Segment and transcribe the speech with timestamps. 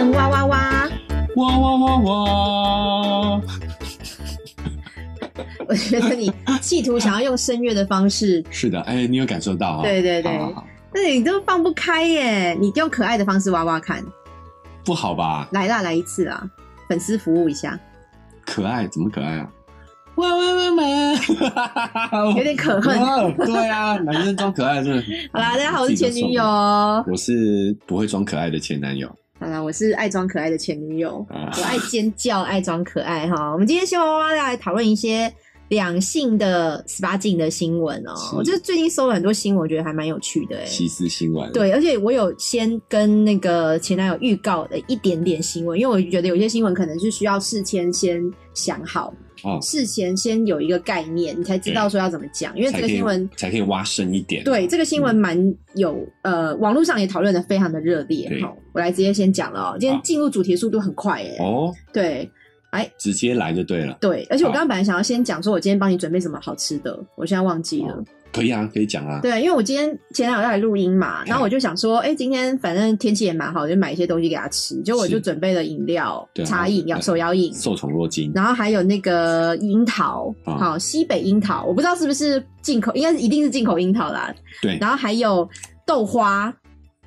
[0.00, 0.88] 闻哇哇哇！
[1.36, 3.40] 哇哇哇哇！
[5.68, 9.82] 我觉得你企图想要用声乐的方式，是的，哎，你有感受到啊？
[9.82, 12.54] 对对对好好好但是你都放不开耶！
[12.58, 14.02] 你用可爱的方式哇哇看，
[14.84, 15.46] 不好吧？
[15.52, 16.42] 来啦，来一次啊，
[16.88, 17.78] 粉丝服务一下，
[18.46, 19.50] 可爱怎么可爱啊？
[20.16, 22.34] 哇哇哇哇！
[22.36, 22.98] 有点可恨。
[22.98, 25.04] 哇对啊，男生装可爱真的。
[25.30, 26.42] 好啦，大家好，我是前女友。。
[26.42, 29.14] 我是不会装可爱的前男友。
[29.40, 33.50] 好啦，我是爱装可爱的前女友，啊我爱尖叫，爱装可爱哈。
[33.50, 35.32] 我们今天希望哇哇来讨论一些
[35.68, 48.22] 两性的十八禁的新闻哦、是我就是最近搜了很多新闻，我觉得还蛮有趣的哎、西施新闻。，对，而且我有先跟那个前男友预告的一点点新闻，因为我觉得有些新闻可能是需要事先先
[48.52, 52.56] 想好，哦，事前先有一个概念，你才知道说要怎么讲。
[52.58, 54.44] 因为这个新闻，才可以挖深一点。
[54.44, 55.36] 对这个新闻蛮
[55.74, 58.30] 有、呃，网络上也讨论的非常的热烈。
[58.42, 62.30] 好，我来直接先讲了哦、今天进入主题速度很快耶、哦，对
[62.70, 63.98] 哎直接来就对了。
[64.00, 68.04] 对，而且我刚刚本来想要先讲说我今天帮你准备什么好吃的，我现在忘记了。
[68.30, 69.18] 哦可以啊，可以讲啊。
[69.20, 74.80] 对，因为我今天前男友要来录音嘛，然后我就想说，哎、今天反正天气也蛮好，就买一些东西给他吃。
[74.82, 78.30] 结果我就是准备了饮料、茶饮、对手摇饮，受宠若惊。
[78.34, 84.32] 然后还有那个樱桃，啊好、西北樱桃，我不知道是不是进口，应该是一定是进口樱桃啦。
[84.62, 85.48] 对，然后还有
[85.84, 86.54] 豆花，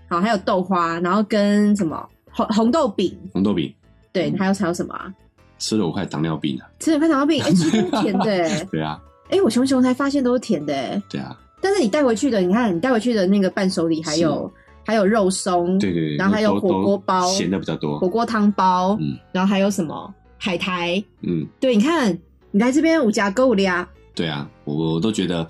[0.10, 3.74] 好，还有豆花，然后跟什么红红豆饼，红豆饼
[4.12, 5.14] 对，嗯还有还有什么啊？
[5.58, 6.68] 吃了五块糖尿病啊。
[6.80, 11.02] 吃点快糖尿病，哎、其实都是甜的、 哎，对啊，哎、我熊熊才发现都是甜的、哎。
[11.10, 14.52] 对啊，但是你带回去的，你看你带回去的那个伴手礼还有
[14.86, 16.18] 还有肉松，对对对。
[16.18, 18.08] 然后还有火锅包咸的比较多火。
[18.08, 21.04] 锅汤包，嗯然后还有什么海苔？
[21.22, 22.18] 嗯，对，你看
[22.52, 25.48] 你来这边五家购物呀，对啊，我我都觉得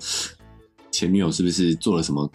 [0.90, 2.30] 前女友是不是做了什么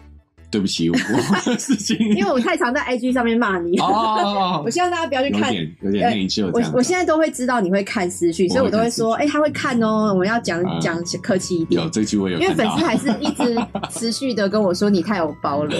[0.50, 1.96] 对不起我的事情？
[2.16, 5.50] 因为我太常在 IG 上面骂你，哦， 我希望大家不要去有看。
[5.50, 6.60] 点有点内疚我。
[6.74, 10.78] 我现在都会知道你会看私讯，所以我都会说，哎、他会看哦，我们要讲啊。
[10.80, 11.82] 讲客气一点。
[11.82, 13.56] 有，这句我有因为粉丝还是一直
[13.90, 15.76] 持续的跟我说你太有包了。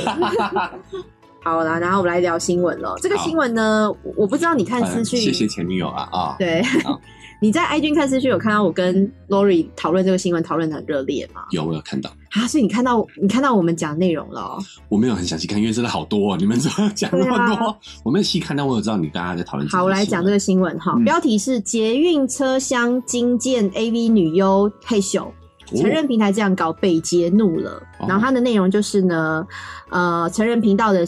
[1.42, 2.94] 好啦，然后我们来聊新闻了。
[3.00, 6.62] 这个新闻呢，我我不知道你看私嗯讯，谢谢前女友啊啊，对。
[6.84, 7.00] 好，
[7.42, 11.40] 你在 IG 看私讯有看到我跟 Lori 讨论这个新闻，讨论的很热烈吗？
[11.52, 17.74] 有我有看到，啊，所以你看到你看到我们讲内容了哦、我没有很详细看，因为真的好多、哦，你们怎么讲那么对多？
[18.04, 19.66] 我没有细看，但我有知道你大家在讨论。
[19.70, 25.32] 好，我来讲这个新闻哈，嗯标题是捷运车厢惊见 AV 女优配秀。
[25.76, 27.70] 成人平台这样搞，被揭怒了。
[27.98, 29.46] 哦然后它的内容就是呢，
[29.90, 31.00] 呃，成人频道的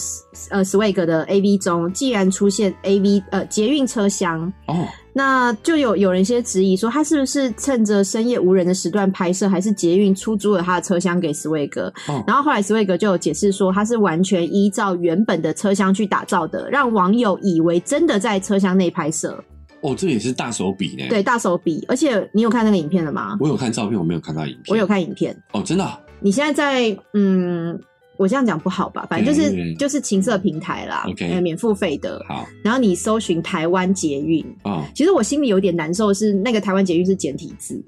[0.51, 19.43] 呃 Swag 的 AV 中，既然出现 AV 呃捷运车厢，哦，那就有有人一些质疑说，他是不是趁着深夜无人的时段拍摄，还是捷运出租了他的车厢给 Swag？、哦然后后来 Swag 就有解释说，他是完全依照原本的车厢去打造的，让网友以为真的在车厢内拍摄。
[19.83, 21.85] 哦，这也是大手笔呢。，对，大手笔。
[21.89, 23.37] 而且你有看那个影片了吗？
[23.41, 24.65] 我有看照片，我没有看到影片。
[24.69, 25.37] 我有看影片。
[25.53, 27.79] 哦，真的啊、你现在在嗯，
[28.17, 29.07] 我这样讲不好吧？
[29.11, 31.05] 反正就是就是情色平台啦
[31.43, 32.25] 免付费的。
[32.29, 37.83] 好然后你搜寻台湾捷运，哦其实我心里有点难受是，那个台湾捷运是简体字，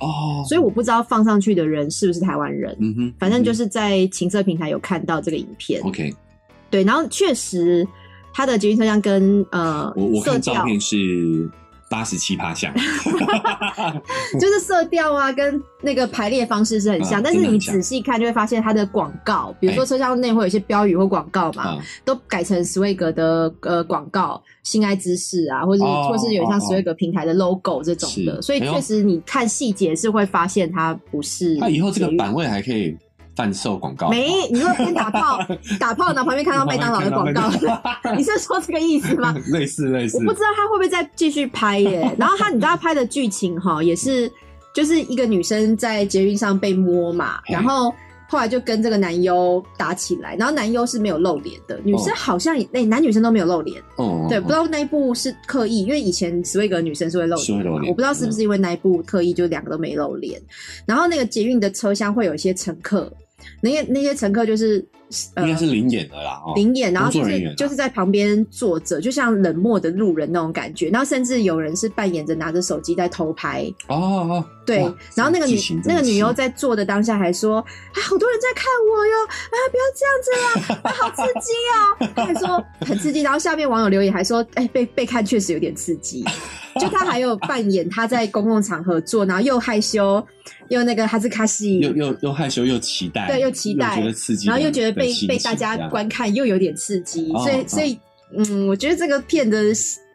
[0.00, 2.76] 哦，所以我不知道放上去的人是不是台湾人。
[2.80, 6.12] 嗯哼，反正就是是在情色平台有看到这个影片，OK。
[6.68, 7.86] 对，然后确实
[8.36, 11.48] 它的捷运车厢跟呃我我看照片是
[11.88, 12.70] 八十七趴像，
[14.38, 19.86] 就是色调啊跟那个排列方式是很像，啊但是你仔细看就会发现它的广告，比如说哎。
[19.86, 26.66] 车厢内会有一些标语或广告嘛，啊，都改成 Swag 的呃广告、性爱知识啊，或者、哦或是有像哦哦。
[26.68, 31.56] Swag 平台的 logo 这种的，所以确实你看细节是会发现它不是。
[31.56, 32.94] 那以后这个版位还可以
[33.36, 35.38] 贩售广告吗，没，你如果边打炮
[35.78, 37.50] 打炮，然后旁边看到麦当劳的广告，
[38.16, 39.34] 你是说这个意思吗？
[39.52, 40.16] 类似类似。
[40.16, 42.10] 我，不知道他会不会再继续拍耶。
[42.18, 44.30] 然后他，你知道他拍的剧情哈，也是
[44.74, 47.94] 就是一个女生在捷运上被摸嘛，然后
[48.28, 57.90] 后来就跟这个男优打起来，然后男优是没有露脸的，女生好像也那、男女生都没有露脸，哦，对，不知道那一部是刻意，因为以前斯威格女生是会露脸的嘛，是会露脸。
[57.90, 60.40] 我不知道是不是因为那一部刻意就两个都没露脸。
[60.86, 63.12] 然后那个捷运的车厢会有一些乘客，
[63.60, 64.84] 那些那些乘客就是
[65.36, 70.88] 应该是灵演的啦，哦，灵眼，然后就是就是在旁边坐着，就像冷漠的路人那种感觉。
[70.90, 74.78] 然后甚至有人是扮演着拿着手机在偷拍，哦哦，对。
[75.14, 77.58] 然后那个女那个女优在做的当下还说
[77.94, 83.22] ：“啊，好多人在看我哟，啊，不要这样子啦，啊，好刺激哦。”她还说很刺激。
[83.22, 86.24] 然后下面网友留言还说：“哎、被被看确实有点刺激。”
[86.78, 90.22] 就他还有扮演他在公共场合做，然后又害羞
[90.68, 97.98] 又那个哈兹卡西，又又又害羞又期待，对，又期待，觉得刺激，然后又觉得被被大家观看又有点刺激，哦所以哦所以
[98.36, 99.62] 嗯，我觉得这个片的，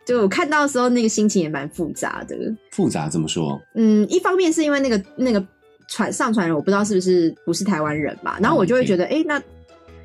[0.06, 2.36] 就我看到的时候，那个心情也蛮复杂的。
[2.72, 3.62] 复杂怎么说？
[3.76, 5.42] 嗯，一方面是因为那个那个
[5.88, 9.42] 传上传人，我不知道是不是不是台湾人吧，然后我就会觉得，哎、那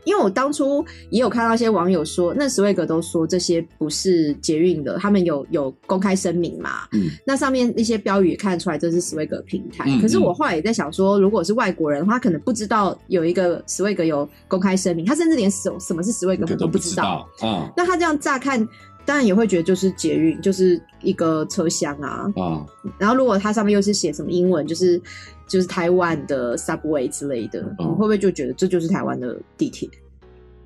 [0.06, 9.84] 因为我当初也有看到一些网友说，那十位格都说这些不是捷运的，他们有有公开声明嘛，嗯，那上面那些标语也看得出来这是史威格平台。
[9.88, 17.28] 嗯可是我后来也在想说，如果是外国人的话，他可能不知道有一个史威格有公开声明，他甚至连什什么是史威格这个都不知道。
[17.36, 17.48] 知道。
[17.48, 18.66] 嗯那他这样乍看，
[19.06, 22.30] 当然也会觉得就是捷运，就是一个车厢啊。
[22.36, 22.66] 啊，
[22.98, 25.00] 然后如果它上面又是写什么英文，就是
[25.46, 29.88] 就是台湾的 subway 之类的，嗯你会不会就觉得这就是台湾的地铁？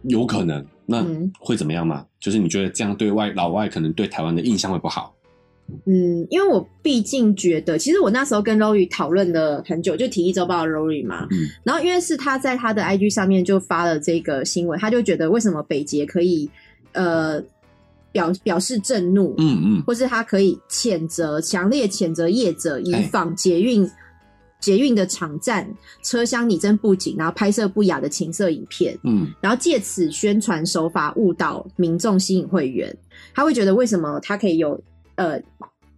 [0.04, 0.64] 有可能。
[0.86, 2.04] 那嗯会怎么样吗？
[2.18, 5.14] 就是你觉得这样对外老外可能对台湾的印象会不好？
[5.86, 16.50] 嗯，因为我毕竟觉得，其实我那时候跟 Rory 讨论了很久，就体育周报的 Rory 嘛，嗯然后因为是他在他的 IG 上面就发了这个新闻，他就觉得为什么北捷可以
[16.90, 17.40] 呃
[18.12, 23.88] 表表示震怒，嗯嗯，或是他可以谴责强烈谴责业者以哎仿捷运。
[24.60, 25.66] 捷运的场站
[26.04, 32.94] 车厢拟真布景，然后拍摄不雅的情色影片，嗯然后借此宣传手法误导民众，吸引会员。
[33.34, 34.78] 他会觉得为什么他可以有
[35.14, 35.40] 呃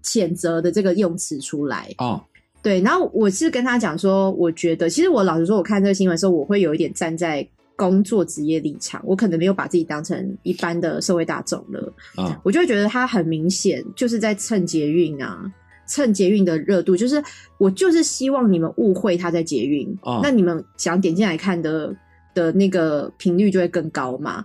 [0.04, 1.92] 谴责的这个用词出来？
[1.98, 2.22] 哦，
[2.62, 7.44] 对，然后我是跟他讲说，我觉得其实我老实说，我看这个新闻的时候，我会有一点站在
[7.82, 11.92] 工作职业立场，我可能没有把自己当成一般的社会大众了。
[12.14, 15.52] 啊我就会觉得他很明显就是在蹭捷运啊，
[15.84, 17.20] 蹭捷运的热度，就是
[17.58, 21.92] 我就是希望你们误会他在捷运，哦那你们想点进来看的
[22.34, 24.44] 的那个频率就会更高嘛。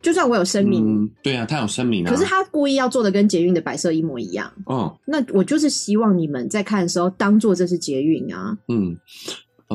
[0.00, 2.10] 就算我有声明，嗯，对啊，他有声明啊。
[2.10, 8.58] 可是他故意要做的跟捷运的摆设一模一样，嗯那我就是希望你们在看的时候当做这是捷运啊。
[8.66, 8.96] 嗯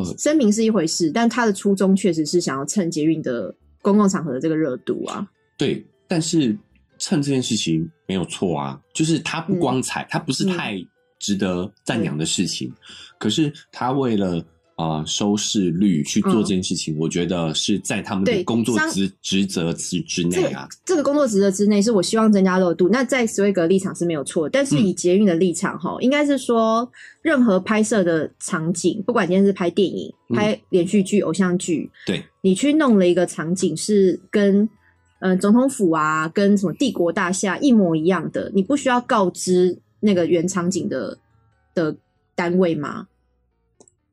[0.01, 5.27] 呃声明是一回事，但他的初衷确实是想要蹭捷运的公共场合的这个热度啊。
[5.57, 6.57] 对，但是
[6.97, 10.87] 蹭这件事情没有错啊，就是他不光彩，他不是嗯太
[11.19, 12.71] 值得赞扬的事情，
[13.17, 14.43] 可是他为了。
[14.77, 20.69] 啊、收视率去做嗯这件事情，我觉得是在他们的工作职职责之之内啊。
[20.85, 22.87] 这个工作职责之内，是我希望增加热度。
[22.87, 26.87] 那在史威格立场是没有错，但是以捷运的立场哈、应该是说，
[27.23, 34.61] 任何拍摄的场景，不管今天是拍电影、嗯拍连续剧、偶像剧，对，你去弄了一个场景是跟
[35.21, 41.17] 嗯、呃总统府啊，跟什么帝国大厦一模一样的，你不需要告知那个原场景的
[41.73, 41.95] 的
[42.35, 43.07] 单位吗？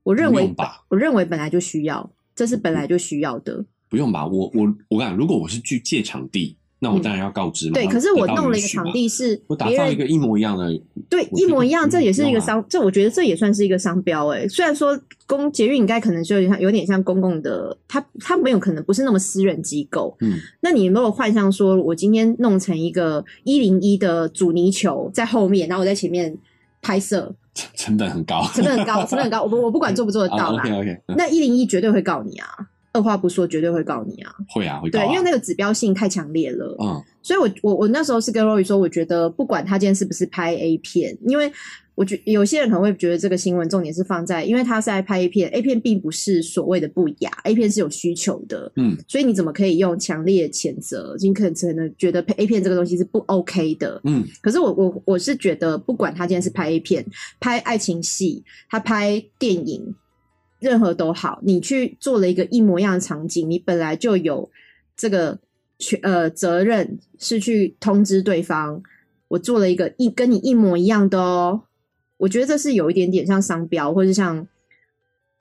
[0.04, 0.54] 我认为？
[0.88, 3.64] 我认为本来就需要，这是本来就需要的。
[3.88, 4.26] 不用吧？
[4.26, 7.72] 我我我讲，如果我是去借场地，那我当然要告知嘛。
[7.72, 10.68] 嗯对，可是我弄了一个场，地是我打造一个一模一样的，
[11.08, 20.14] 对一模一样，嗯这也是一个商，这我觉得这也算是一个商标哎、虽然说公捷运应该可能就有点像有点像公共的，它它没有可能不是那么私人机构。
[20.20, 26.36] 嗯，那你如果幻想说，我今天弄成一个一零一的阻尼球在后面，然后我在前面
[26.84, 30.62] 拍摄，成成本很高，成本很高，成本很高， 我不我不管做不做得到啦。
[30.62, 32.46] OK OK，那一零一绝对会告你啊，
[32.92, 34.32] 二话不说绝对会告你啊。
[34.48, 36.76] 会啊会高对，啊，因为那个指标性太强烈了。
[36.80, 41.50] 嗯所以我，我我那时候是跟 Rory 说，我觉得不管他今天是不是拍 A 片，因为
[41.94, 51.14] 我觉有些人可能会觉得这个新闻重点是放在，因为他是在拍 A 片，A 片并不是所谓的不雅，A 片是有需求的，嗯所以你怎么可以用强烈谴责？
[51.20, 57.06] 你可能可能觉得拍 A 片这个东西是不 OK 的，嗯可是我我我是觉得，不管他今天是拍 A 片、
[57.38, 59.94] 拍爱情戏、他拍电影，
[60.58, 64.50] 任何都好，你去做了一个一模一样的场景，你本来就有
[64.96, 65.38] 这个
[65.78, 68.82] 权呃责任是去通知对方，
[69.28, 71.62] 我做了一个一跟你一模一样的哦。
[72.24, 74.48] 我觉得这是有一点点像商标，或者是像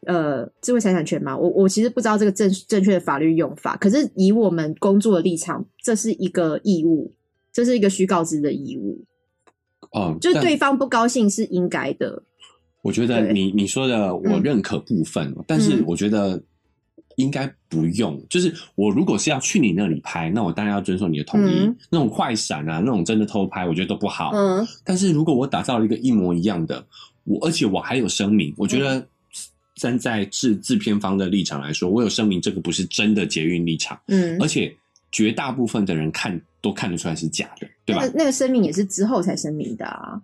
[0.05, 1.37] 呃智慧财产权嘛。
[1.37, 7.13] 我我其实不知道这个正正确的法律用法，可是以我们工作的立场，这是一个义务，
[7.53, 9.01] 这是一个需告知的义务，
[9.91, 12.21] 哦，就是对方不高兴是应该的。
[12.81, 16.43] 我觉得你你说的我嗯认可部分，但是嗯我觉得
[17.17, 18.21] 应该不用。
[18.29, 21.53] 就是我如果是要去你那里拍，那我当然要遵守你的同意。
[21.59, 24.31] 嗯那种快闪啊，那种真的偷拍，我觉得都不好。
[24.33, 26.85] 嗯但是如果我打造了一个一模一样的，
[27.23, 29.07] 我而且我还有声明，我觉嗯得
[29.75, 34.75] 站在制制片方的立场来说，我有声明这个不是真的捷运立场，嗯而，且
[35.11, 38.07] 绝大部分的人看都看得出来是假的，对吧那？
[38.07, 40.21] 个那个声明也是之后才声明的啊。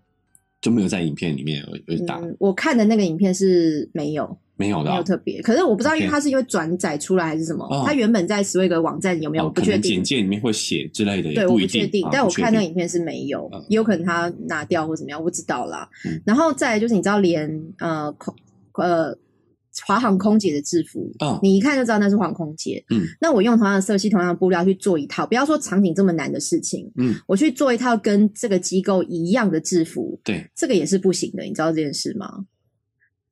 [0.62, 4.38] 就没有在影片里面有有打，嗯，我看的那个影片是没有。
[4.60, 10.04] 没有的啊、没有特别，可是我不知道，因为它是因为转载出来还是什么哦，它原本在 Swag 网站有没有我不确定简。
[10.04, 11.58] 介里面会写之类的，对，我。
[11.58, 16.22] 不确定啊，但我看那个影片是没有嗯，也有可能他拿掉或怎么样，我不知道啦嗯。
[16.26, 18.36] 然后再来就是你知道连呃口
[18.74, 19.16] 呃
[19.86, 22.84] 华航空姐的制服，哦你一看就知道那是航空姐。
[22.90, 32.46] 嗯，那我用同样的色系、同样的布料去做一套，不要说场景这么难的事情，嗯，我去做一套跟这个机构一样的制服，对，这个也是不行的，你知道这件事吗？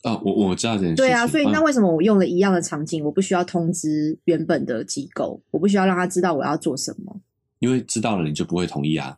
[0.04, 1.06] 哦，我我知道这件事情。
[1.06, 7.20] 对啊，所以那嗯为什么我用了一样的场景，我不需要通知原本的机构，我不需要让他知道我要做什么？
[7.60, 9.18] 因为知道了你就不会同意啊。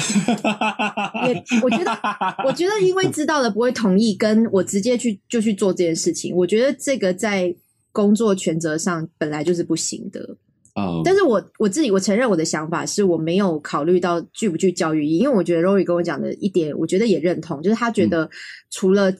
[1.28, 1.98] 也我觉得，
[2.44, 7.54] 我觉得因为知道了不会同意，跟我直接去就去做这件事情，我觉得这个在
[7.92, 10.36] 工作权责上本来就是不行的。
[10.74, 18.30] 呃，但是我我自己我承认我的想法是我没有考虑到具不具教育意义，因为我觉得 Rory 跟我讲的一点，我觉得也认同，就是他觉得
[18.70, 19.12] 除了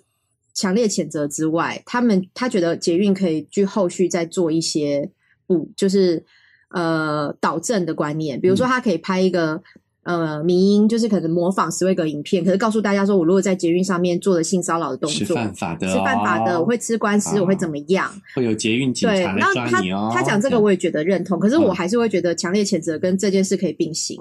[0.54, 5.10] 强烈谴责之外，他们他觉得捷运可以去后续再做一些
[5.46, 6.24] 补，就是
[6.70, 9.62] 呃导正的观念，比如说他可以拍一个。
[10.02, 18.10] 呃，迷音就是可能模仿斯威格影片，可是告诉大家说，我如果在捷运上面做了性骚扰的动作是作，犯法的、哦，是犯法的，我会吃官司，啊我会怎么样？
[18.34, 20.10] 会有捷运警对，察来那他抓你哦。
[20.12, 24.18] 他讲这个我也觉得认同，可是我嗯还是会觉得强烈谴责跟这件事可以并行。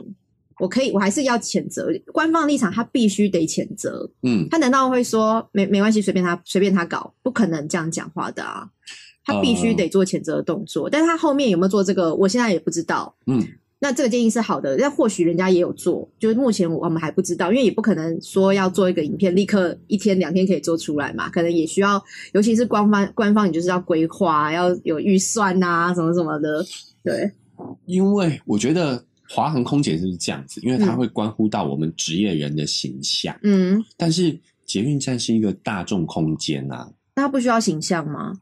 [0.59, 4.09] 我可以，我还是要谴责官方立场，他必须得谴责。
[4.23, 7.13] 嗯，他难道会说没没关系，随便他随便他搞？
[7.23, 8.67] 不可能这样讲话的啊！
[9.23, 13.15] 他必须得做谴责的动作，但是他后面有没有做这个，我现在也不知道。
[13.27, 13.41] 嗯，
[13.81, 26.65] 那这个建议是好的，但或许人家也有做，就是目前我们还不知道，因为也不可能说要做一个影片，立刻一天两天可以做出来嘛，可能也需要，尤其是官方官方，你就是要规划，要有预算呐、什么什么的，
[27.03, 27.31] 对，
[27.85, 33.33] 因为我觉得华航空姐就是这样子，因为它嗯会关乎到我们职业人的形象。
[33.43, 38.33] 嗯，但是捷运站是一个大众空间啊，那它不需要形象吗？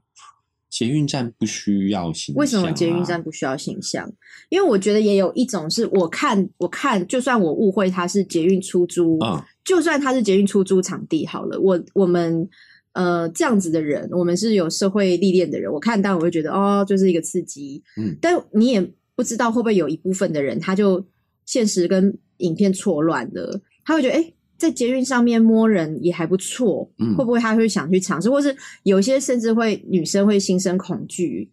[0.69, 2.39] 捷运站不需要形象、啊。
[2.39, 4.11] 为什么捷运站不需要形象？
[4.49, 12.47] 因为我觉得也有一种是我看我看，就算我误会它是捷运出租，嗯就算它是捷运出租场地好了，我我们
[12.93, 21.05] 呃这样子的人，我们是有社会历练的人，我看到我会觉得哦，就是一个刺激，嗯，但你也不知道会不会有一部分的人，他就
[21.45, 24.21] 现实跟影片错乱了，他会觉得哎。
[24.21, 31.49] 诶在捷运上面摸人也还不错，嗯会不会他会想去尝试，或是有些甚至会女生会心生恐惧，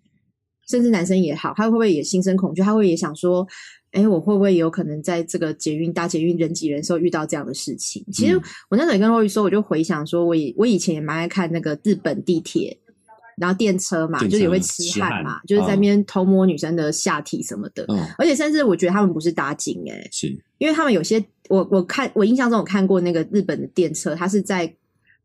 [0.69, 2.63] 甚至男生也好，他会不会也心生恐惧？
[2.63, 3.47] 他会也想说，
[3.93, 8.05] 哎，我会不会有可能在这个捷运搭捷运人挤人的时候遇到这样的事情？
[8.13, 12.77] 其实嗯我那时候也跟洛宇说，我就回想说，我以我以前也蛮爱看那个日本地铁。
[13.37, 20.29] 然后电车嘛，就是也会痴痴汉汉嘛，就是在那边偷摸女生的下体什么的，嗯，而且甚至我觉得他们不是搭景哎、是。
[20.59, 24.73] 因为他们有些我我看我印象中我看过那个日本的电车，它是在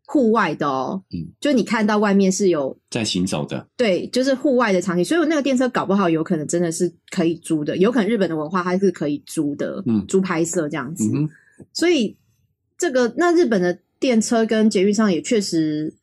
[0.06, 11.30] 户外的哦，嗯，就你看到外面是有在行走的，对，就是户外的场景，所以我那个电车搞不好有可能真的是可以租的，有可能日本的文化它是可以租的，嗯租拍摄这样子，嗯，
[11.74, 12.18] 所以
[12.78, 15.99] 这个那日本的电车跟捷运上也确实嗯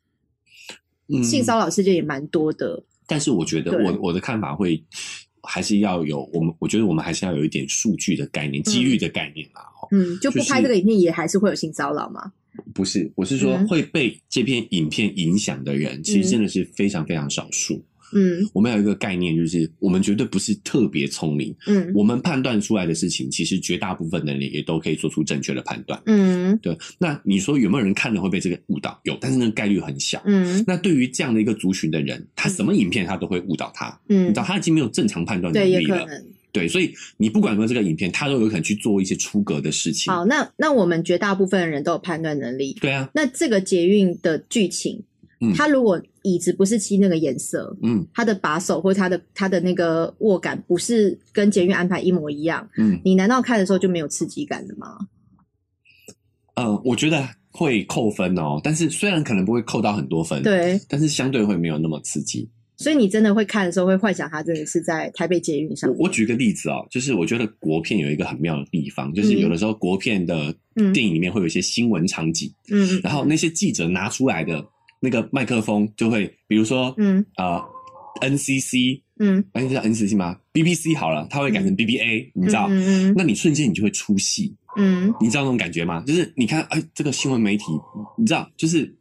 [1.23, 4.83] 性骚扰事件也蛮多的，但是我觉得我我的看法会
[5.43, 9.61] 还是要有我们，我觉得我们还是要有一点数据的概念、几率的概念啦。
[9.79, 12.31] 哈、嗯，就不拍这个影片也还是会有性骚扰吗，
[12.73, 13.67] 不是，我是说嗯。
[13.67, 17.83] 会被这篇影片影响的人，其实真的是非常非常少数。
[18.13, 26.01] 嗯我们有一个概念，就是我们绝对不是特别聪明，嗯我们判断出来的事情，其实绝大部分的人也都可以做出正确的判断。
[26.05, 28.99] 嗯对，那你说有没有人看了会被这个误导？
[29.03, 30.21] 有，但是那个概率很小。
[30.25, 36.05] 嗯那对于这样的一个族群的人，他什么影片他都会误导他，嗯你嗯知道，他已经没有正常判断能力了。
[36.53, 40.11] 对，所以你不管有没有这个影片，他都有可能去做一些出格的事情。
[40.11, 42.75] 好，那那我们绝大部分的人都有判断能力。
[42.81, 45.03] 对啊，那这个捷运的剧情，
[45.39, 45.53] 嗯。
[45.53, 48.05] 它如果椅子不是漆那个颜色，嗯。
[48.13, 52.99] 它的把手或它的它的那个握感不是跟捷运安排一模一样，嗯。
[53.03, 54.97] 你难道看的时候就没有刺激感了吗？
[56.55, 62.49] 呃，我觉得会扣分哦，但是虽然可能不会扣到很多分，，对，但是相对会没有那么刺激。
[62.79, 65.89] 所以你真的会看的时候会幻想它真的是在台北捷运上。
[65.91, 66.05] 我。
[66.05, 69.39] 我举个例子哦，就是我觉得国片有一个很妙的地方，就是嗯。
[69.39, 70.93] 有的时候国片的嗯。
[70.93, 74.63] 电影里面会有一些新闻场景，嗯，然后那些记者拿出来的
[75.07, 77.61] 那个麦克风就会，比如说，嗯呃
[78.21, 82.67] ，NCC，嗯，哎，你知道 NCC 吗？BBC 好了，它会改成 BBA，、你知道？
[82.69, 85.13] 嗯嗯那你瞬间你就会出戏，嗯。
[85.21, 86.03] 你知道那种感觉吗？
[86.05, 87.65] 就是你看，哎，这个新闻媒体，
[88.17, 88.93] 你知道，就是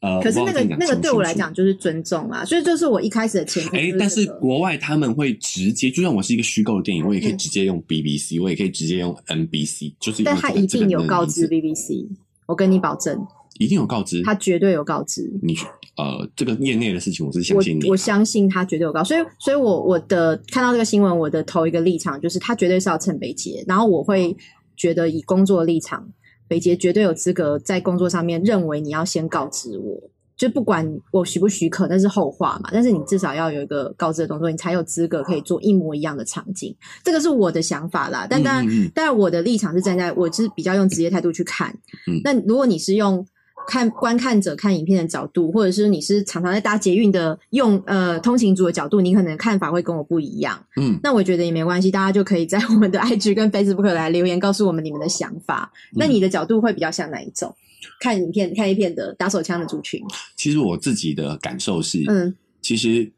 [0.00, 3.76] 呃，可是那个那个对我来讲就是尊重啊，所以就是我一开始的前提。
[3.76, 12.06] 哎，但是国外他们会直接，就算我是一个虚构的电影，我也可以嗯直接用 BBC，、我也可以直接用 NBC，就是但他一定有告知 BBC，
[12.46, 13.16] 我跟你保证，
[13.58, 15.30] 一定有告知他绝对有告知。
[15.42, 15.54] 你
[15.96, 24.34] 呃，这个业内的事情，我是相信你啊我我相信他绝对有告，所以所以我我的看到这个新闻，我的头一个立场就是他绝对是要趁北捷，然后我会
[24.76, 26.08] 觉得以工作的立场，
[26.48, 30.10] 北捷绝对有资格在工作上面认为你要先告知我。
[30.34, 32.70] 就不管我许不许可，那是后话嘛。
[32.72, 36.74] 但是你至少要有一个告知的动作，你才有资格可以做一模一样的场景。
[37.04, 38.26] 这个是我的想法啦。
[38.28, 41.70] 但当然，嗯嗯嗯当然我的立场是站在我是比较用职业态度去看。
[42.08, 43.24] 嗯那如果你是用
[43.66, 50.64] 看观看者看影片的角度，或者是你是常常在搭捷运的用呃通勤族的角度，你可能看法会跟我不一样。
[50.76, 55.72] 嗯，那我觉得也没关系，大家就可以在我们的 IG 跟 Facebook 来留言，告诉我们你们的想法。
[55.94, 57.54] 那你的角度会比较像哪一种？
[58.00, 60.00] 看影片、看一片的打手枪的族群，
[60.36, 63.10] 其实我自己的感受是，嗯其实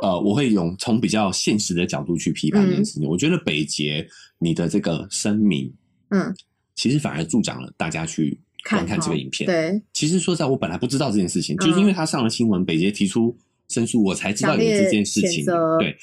[0.00, 3.08] 呃，我会用从比较现实的角度去批判这件事情。
[3.08, 4.06] 我觉得北捷
[4.38, 5.72] 你的这个声明，
[6.10, 6.32] 嗯，
[6.76, 8.38] 其实反而助长了大家去
[8.68, 9.46] 观看这个影片。
[9.46, 11.66] 对，其实说实在，我本来不知道这件事情，嗯。
[11.66, 13.36] 就是因为他上了新闻，北捷提出
[13.68, 15.44] 申诉，我才知道有这件事情。
[15.78, 15.96] 对，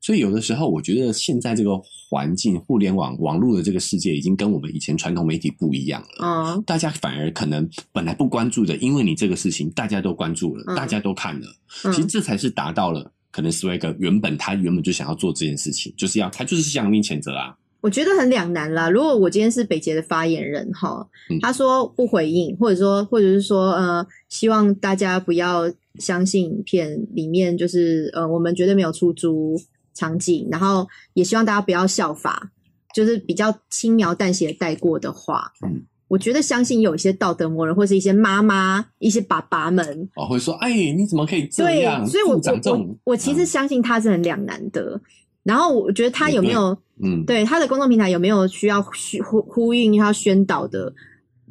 [0.00, 6.54] 所以有的时候我觉得现在这个环境，互联网网络的这个世界，已经跟我们以前传统媒体不一样了。
[6.56, 6.62] 嗯。
[6.66, 10.76] 大家反而可能本来不关注的，因为你这个事情，大家都关注了，嗯。
[10.76, 11.46] 大家都看了，
[11.84, 11.92] 嗯。
[11.92, 18.90] 其实这才是达到了可能 Swag 原本他原本就想要做这件事情，就是要他就是向你谴责啊，我觉得很两难啦。
[18.90, 29.56] 如果我今天是北捷的发言人哈嗯，他说不回应，或者说或者是说呃，希望大家不要相信影片里面就是呃，我们绝对没有出租
[29.94, 32.50] 场景，然后也希望大家不要效法，
[32.94, 45.00] 就是比较轻描淡写地带过的话，嗯我觉得相信有一些道德魔人或是一些妈妈、一些爸爸们，哦，会说，哎，你怎么可以这对样？，所以我我我其实相信他是很两难的。
[45.42, 48.90] 然后我觉得他有没有嗯，对他的公众平台有没有需要呼
[49.24, 50.92] 呼呼应要宣导的？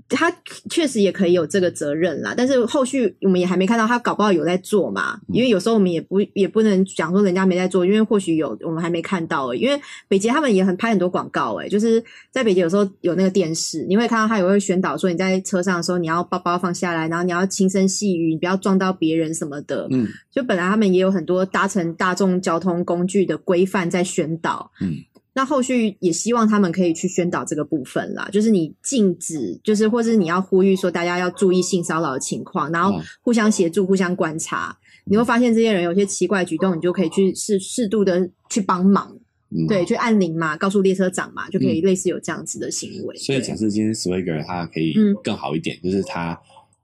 [0.09, 0.31] 他
[0.69, 9.55] 确实也可以有这个责任啦，但是后续我们也还没看到他搞不好有在做嘛，嗯因为有时候我们也不也不能讲说人家没在做，因为或许有我们还没看到、欸。
[9.55, 19.87] 因为北捷他们也很拍很多广告，诶，就是在北捷有时候有那个电视，你会看到他也会宣导说你在车上的时候你要包包放下来，然后你要轻声细语，你不要撞到别人什么的。
[19.91, 24.93] 嗯就本来他们也有很多搭乘大众交通工具的规范在宣导，嗯，
[25.39, 39.17] 那后续也希望他们可以去宣导这个部分啦，就是你禁止，就是或是你要呼吁说大家要注意性骚扰的情况，然后哦互相协助、互相观察，你会发现这些人有些奇怪的举动，你就可以去适适度的去帮忙，
[39.49, 43.15] 嗯，对，去按铃嘛，告诉列车长嘛，就可以类似有这样子的行为。
[43.15, 46.37] 所以对假设今天 Swagger 他可以嗯更好一点，就是他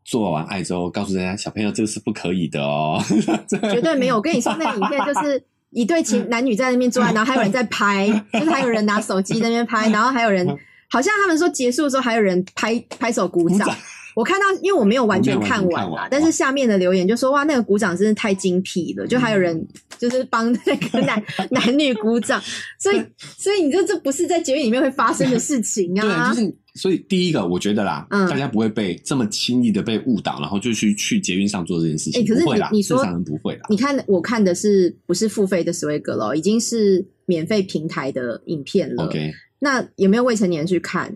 [0.05, 3.03] 做完爱之后，告诉大家小朋友这个是不可以的哦。
[3.73, 4.15] 绝对没有。
[4.15, 5.43] 我跟你说，那个影片就是
[5.75, 10.47] 一对情男女在那边做爱， 然后还有人在拍，就是还有人拿手机在那边拍， 然后还有人
[10.89, 13.59] 好像他们说结束的时候还有人拍拍手鼓掌。
[13.59, 13.75] 鼓掌。
[14.15, 19.67] 我看到，因为我没有完全看完啦全看完，但是下面的留言就说哇，那个鼓掌真是太精辟了，就还有人
[19.99, 22.41] 就是帮那个男 男女鼓掌，
[22.79, 23.01] 所以
[23.37, 26.47] 所以你这这不是在节目里面会发生的事情啊对，就。
[26.47, 33.61] 是所以第一个，我觉得啦，嗯大家不会被这么轻易的被误导，然后就去去捷运上做这件事情，哎可是你你说不会啦。
[33.69, 36.35] 你看，我看的是不是付费的 Swag 咯？
[36.35, 39.05] 已经是免费平台的影片了。
[39.05, 41.15] OK，那有没有未成年去看？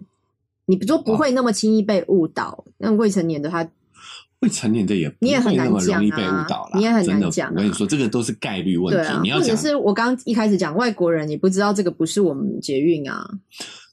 [0.70, 3.68] 你说不会那么轻易被误导，那未成年的他，
[4.42, 9.10] 未成年的也你也很难讲容易被误啊你也很难讲啊我跟你说，这个都是概率问题。
[9.10, 13.28] 啊，你要讲，或者是我刚刚一开始讲外国人，你不知道这个不是我们捷运啊，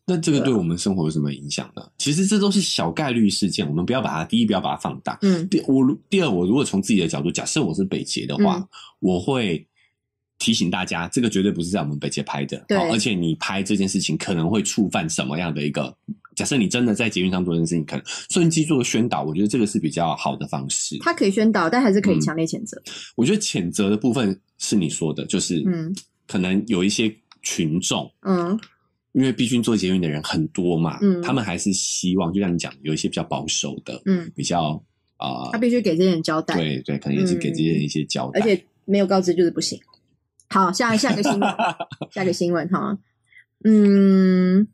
[0.07, 1.83] 那这个对我们生活有什么影响呢？
[1.97, 5.19] 其实这都是小概率事件，我们不要把它第一不要把它放大。
[5.23, 8.69] 嗯第我如第二，我如果从自己的角度，假设我是北捷的话，嗯
[9.01, 9.67] 我会
[10.39, 15.97] 提醒大家，这个绝对不是在我们北捷拍的，对好而且你拍这件事情可能会触犯什么样的一个？
[16.37, 20.97] 假设你真的在捷运上做这件事情，可能顺机做个宣导，我觉得这个是比较好的方式。
[21.01, 22.81] 他可以宣导，但还是可以嗯强烈谴责。
[23.17, 25.93] 我觉得谴责的部分是你说的，就是嗯
[26.29, 28.09] 可能有一些群众。
[28.23, 28.57] 嗯
[29.13, 34.81] 因为毕竟做捷运的人很多嘛，嗯他们还是希望，就像你讲，有一些比较保守的，嗯，比较
[35.17, 38.39] 啊、他必须给这些人交代，对对，可能也是给这些人一些交代。
[38.39, 39.81] 而且没有告知就是不行。
[40.51, 41.51] 好，下下一个新闻，
[42.13, 42.99] 下一个新闻哈，
[43.65, 44.69] 嗯，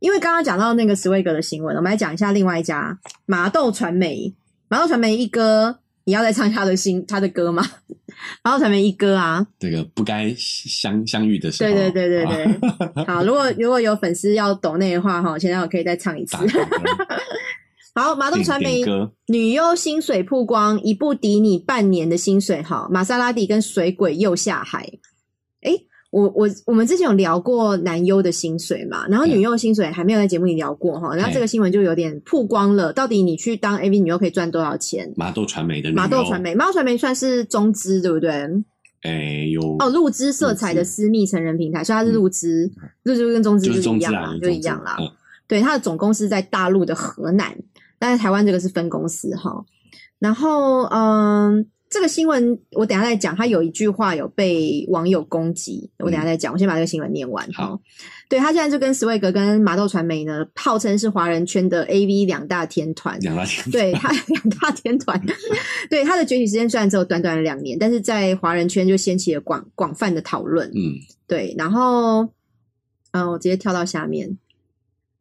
[0.00, 4.34] 因为刚刚讲到那个 Swag 的新闻，我们来讲一下另外一家麻豆传媒。
[4.68, 7.64] 麻豆传媒一哥，你要再唱他的新他的歌吗？
[8.42, 16.36] 麻豆传媒一哥啊，这个不该相相遇的时候，对对对对对啊 好，如果如果有粉丝要抖那的话哈，现在我可以再唱一次
[17.94, 18.82] 好，麻豆点传媒
[19.26, 22.86] 女优薪水曝光，一部抵你半年的薪水哈。
[22.90, 24.88] 玛莎拉蒂跟水鬼又下海。
[25.62, 31.14] 诶，我我我们之前有聊过男优的薪水嘛，然后女优的薪水还没有在节目里聊过哈。
[31.14, 35.12] 然后这个新闻就有点曝光了，到底你去当 AV 女优可以赚多少钱？
[35.16, 38.30] 麻豆传媒的女优麻豆传，媒，麻豆传媒算是中资对不对？
[39.02, 42.68] 哎，有哦，入资色彩的私密成人平台，所以它是入资，
[43.04, 44.96] 入资跟中资是一样啦，就一样啦。
[44.98, 45.08] 嗯
[45.46, 47.56] 对，它的总公司在大陆的河南，
[48.00, 49.64] 但是台湾这个是分公司哈。
[50.18, 51.66] 然后嗯。
[51.90, 56.52] 这个新闻我等下再讲，他有一句话有被网友攻击，我等下再讲。
[56.52, 57.44] 我先把这个新闻念完。
[57.52, 57.80] 好，
[58.28, 63.18] 对他现在就跟斯威格跟麻豆传媒呢，号称是华人圈的 A V 两大天团。
[63.18, 65.20] 两大天团，对他 两大天团，
[65.90, 70.68] 对他的崛起时间虽然只有短短的两年，但是在华人圈就掀起了广广泛的讨论。
[70.68, 70.94] 嗯，
[71.26, 72.22] 对，然后
[73.10, 74.38] 嗯，我直接跳到下面，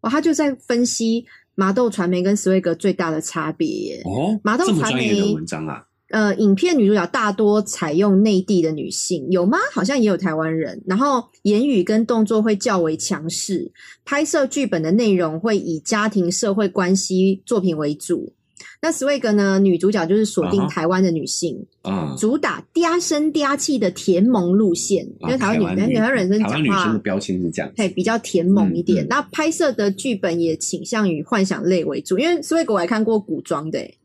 [0.01, 4.03] 哇，他就在分析麻豆传媒跟斯威格最大的差别。
[4.05, 9.57] 哦，麻豆传媒的文章啊，呃，影片女主角大多采用内地的女性，有吗？
[9.71, 10.81] 好像也有台湾人。
[10.85, 13.71] 然后言语跟动作会较为强势，
[14.05, 18.33] 拍摄剧本的内容会以家庭社会关系作品为主。
[18.81, 19.59] 那 Swag 呢？
[19.59, 26.99] 女主角就是锁定台湾的女性，嗯，主打嗲声嗲气的甜萌路线，因为台湾女啊台台湾人生讲台湾女生的。
[26.99, 29.03] 标签是这样子，对，比较甜萌一点。
[29.03, 33.97] 嗯嗯那拍摄的剧本也倾向于幻想类为主，因为 Swag 我还看过古装的、欸，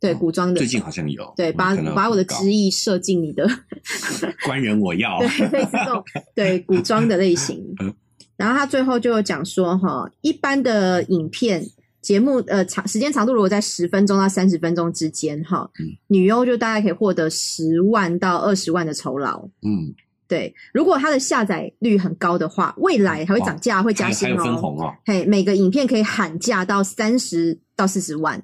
[0.00, 0.58] 对，哦古装的。
[0.58, 3.48] 最近好像有，对，把把我的知意射进你的，
[4.44, 7.92] 官人我要，对，类似这种 对古装的类型嗯。
[8.36, 11.60] 然后他最后就有讲说，哈，一般的影片
[12.00, 19.44] 节目，呃，长时间长度如果在十分钟到三十分钟之间，哈嗯，女优就大概可以获得十万到二十万的酬劳。
[19.62, 19.92] 嗯，
[20.28, 24.60] 对，如果它的下载率很高的话，未来还会涨价，会加薪还还有分哦。
[24.60, 28.40] 红哦，嘿，每个影片可以喊价到三十到四十万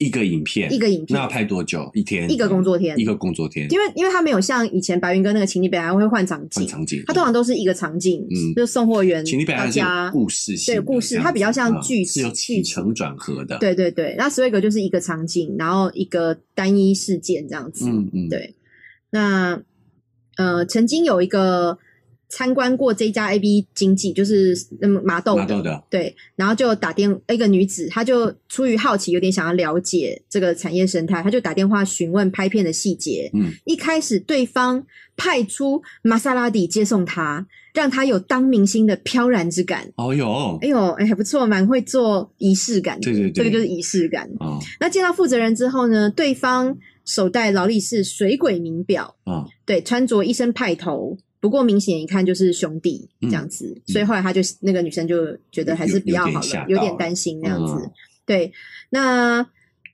[0.00, 1.88] 一个影片，一个影片那要拍多久？
[1.92, 2.28] 一天？
[2.30, 17.86] 一个工作天一个工作天，因为因为它没有像以前白云哥那个情侣北还会换场景，换场景，它通常都是一个场景，嗯就是送货员情侣本来是有到家，故事性，对故事它比较像剧是有起承转合的，，对对对，那 Swag 就是一个场景，然后一个单一事件这样子。
[17.86, 18.54] 嗯嗯，对，
[19.10, 19.60] 那
[20.36, 21.78] 呃，曾经有一个
[22.30, 25.82] 参观过这家 A B 经济，就是那么麻豆的，豆的。
[25.90, 33.28] 对，然后就打电一个女子，她就出于好奇，有点想要了解这个产业生态，她就打电话询问拍片的细节。
[33.34, 39.92] 嗯，一开始对方派出玛莎拉蒂接送她，让她有当明星的飘然之感。
[39.96, 43.04] 哦哟，哎呦，哎还不错，蛮会做仪式感的。
[43.04, 43.32] 对对对。
[43.32, 44.30] 这个就是仪式感。
[44.38, 44.58] 哦。
[44.78, 57.74] 那见到负责人之后呢，对方手戴劳力士水鬼名表，哦，对，穿着一身派头，不过明显一看就是兄弟嗯这样子，所以后来他就那个女生就觉得还是比较好了，有有点担心那样子。
[57.74, 57.90] 嗯
[58.26, 58.52] 对，
[58.90, 59.44] 那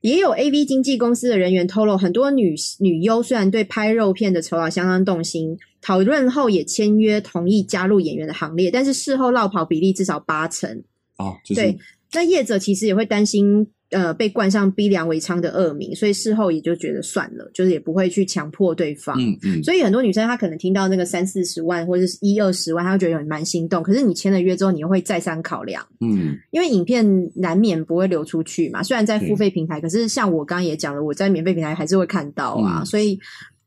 [0.02, 10.82] 也有 A V 经纪公司的人员透露，很多女女优虽然对拍肉片的酬劳相当动心，讨论后也签约同意加入演员的行列，但是事后落跑比例至少八成。
[11.16, 11.78] 哦，就是对
[12.12, 19.16] 那业者其实也会担心，呃，被冠上逼良为娼的恶名，所以事后也就觉得算了，就是也不会去强迫对方。
[19.20, 23.82] 嗯嗯，所以很多女生她可能听到那个三四十万或者是一二十万，她会觉得有蛮心动。
[23.82, 28.82] 可是你签了约之后，你又会再三考量，嗯因为影片难免不会流出去嘛。
[28.82, 32.80] 虽然在付费平台，可是像我刚刚也讲了，我在免费平台还是会看到啊。
[32.80, 33.18] 嗯所以，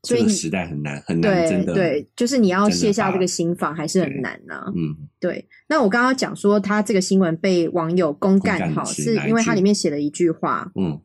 [0.02, 4.72] 所以你这个时代很难很难，真的，对对，就是你要卸下这个心防，还是很对难啊。
[4.74, 10.98] 嗯对，那我刚刚讲说，他这个新闻被网友公干好，是因为它里面写了一句话，嗯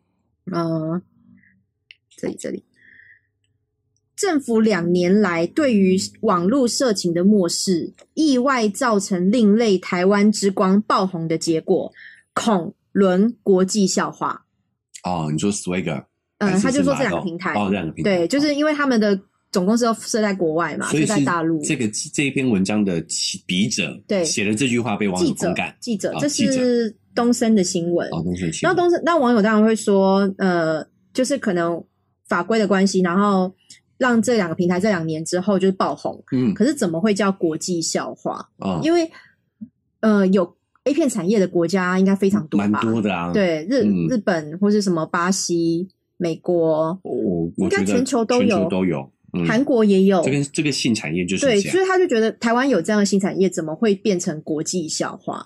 [0.51, 1.01] 呃，
[2.15, 2.63] 这里这里，
[4.15, 11.91] 政府两年来对于网络色情的漠视，意外造成另类台湾之光爆红的结果，
[12.33, 14.45] 恐沦国际笑话。
[15.03, 16.05] 哦，你说 Swagger，
[16.39, 19.17] 嗯、他就说这两个平台，哦，这两个平台，对，就是因为他们的
[19.51, 21.61] 总公司都设在国外嘛，是所以在大陆。
[21.63, 24.23] 这个这一篇文章的起笔者对。
[24.25, 28.07] 写了这句话被网友公干，，记者，这是东森的新闻。
[28.09, 28.75] 哦，东森新闻。
[28.75, 31.81] 那东森，那网友当然会说，呃，就是可能
[32.27, 33.53] 法规的关系，然后
[33.97, 36.21] 让这两个平台这两年之后就是爆红。
[36.33, 36.53] 嗯。
[36.53, 38.45] 可是怎么会叫国际笑话？
[38.57, 39.09] 哦，因为
[40.01, 42.67] 呃，有 A 片产业的国家应该非常多吧？
[42.67, 44.07] 蛮多的啊，，对，日、嗯。
[44.09, 50.23] 日本或是什么巴西、美国、我我应该觉得全球都有全球都有，嗯，韩国也有。
[50.23, 55.45] 这跟这个性产业就是对，所以他就觉得台湾有这样的性产业，怎么会变成国际笑话？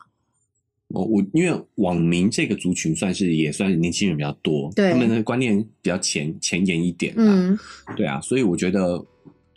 [0.90, 7.56] 我我因为网民这个族群算是也算是年轻人比较多，对他们的观念比较前前沿一点，，嗯
[7.96, 8.96] 对啊，所以我觉得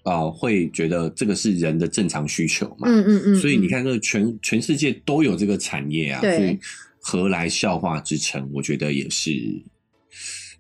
[0.03, 3.33] 啊、呃会觉得这个是人的正常需求嘛，嗯嗯嗯。
[3.33, 6.59] 嗯，所以你看，这个全全世界都有这个产业啊，对所以
[7.01, 8.47] 何来笑话之称？
[8.53, 9.31] 我觉得也是，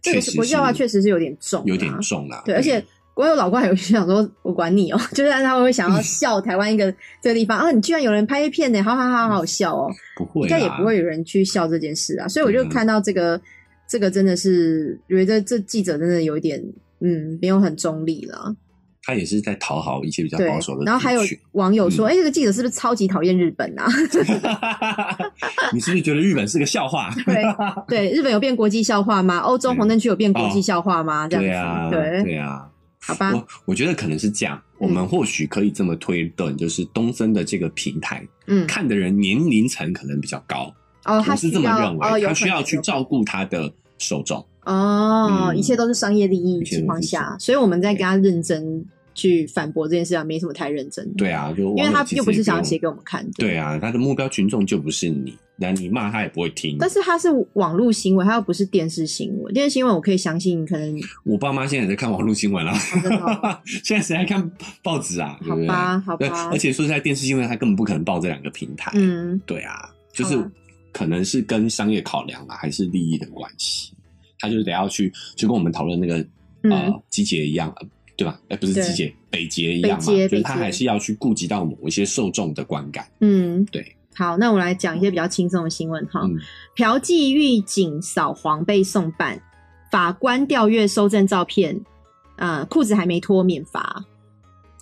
[0.02, 2.42] 这个国际笑话确实是有点重啊，有点重啦。
[2.44, 2.84] 对，而且
[3.14, 12.26] 我有老怪有想说，我管你哦、 就是他们会想要 笑台湾一个这个地方啊，你居然有人拍片呢，好好好好好笑哦、不会，应该也不会有人去笑这件事啊。
[12.26, 13.40] 所以我就嗯看到这个，
[13.88, 16.60] 这个真的是觉得这记者真的有一点，
[17.00, 18.56] 嗯，没有很中立了。
[19.04, 23.86] 他也是在讨好一些比较保守的，然后还有网友说，嗯哎、这个记者是不是超级讨厌日本啊？
[25.72, 27.14] 你是不是觉得日本是个笑话？
[27.26, 27.42] 对
[27.88, 29.38] 对，日本有变国际笑话吗？
[29.38, 31.26] 欧洲红灯区有变国际哦笑话吗？
[31.28, 32.68] 这样子，对啊，对，对啊。
[33.04, 40.72] 好吧，我我觉得可能是这样，我们或许可以这么推断，就是东森的这个平台嗯，看的人年龄层可能比较高，
[41.06, 44.46] 哦，他我是这么认为，哦，他需要去照顾他的受众。
[44.64, 51.04] 哦，嗯一切都是商业利益情况下，所以我们在跟他认真去反驳这件事啊，没什么太认真。
[51.06, 56.76] 的，对啊，就因为他又不是想要写写给我们看的，对啊，他的目标群众就不是你，那你骂他也不会听。
[56.78, 59.52] 但是他是网络新闻，他又不是电视新闻。
[59.52, 62.74] 电视新闻我可以相信，可能我爸妈现在也在看网络新闻啊，
[63.84, 64.50] 现在谁还看
[64.82, 65.38] 报纸啊？
[65.46, 66.48] 好吧，好对，吧。
[66.50, 68.90] 而，且说实在，电视新闻他根本不可能报这两个平台。
[68.94, 70.42] 嗯，对啊，就是
[70.90, 73.91] 可能是跟商业考量啊，还是利益的关系，
[74.42, 76.18] 他就是得要去，就跟我们讨论那个
[76.64, 78.38] 嗯呃集结一样，呃对吧？
[78.48, 83.06] 哎，不是对集结，北捷一样嘛，就是他还是要去顾及到某一些受众的观感。
[83.20, 83.96] 嗯，对。
[84.14, 86.20] 好，那我来讲一些比较轻松的新闻哈。
[86.24, 86.36] 嗯
[86.74, 89.40] 嫖妓狱警扫黄被送办，
[89.90, 91.78] 法官调阅收证照片，
[92.36, 94.04] 呃，裤子还没脱免罚。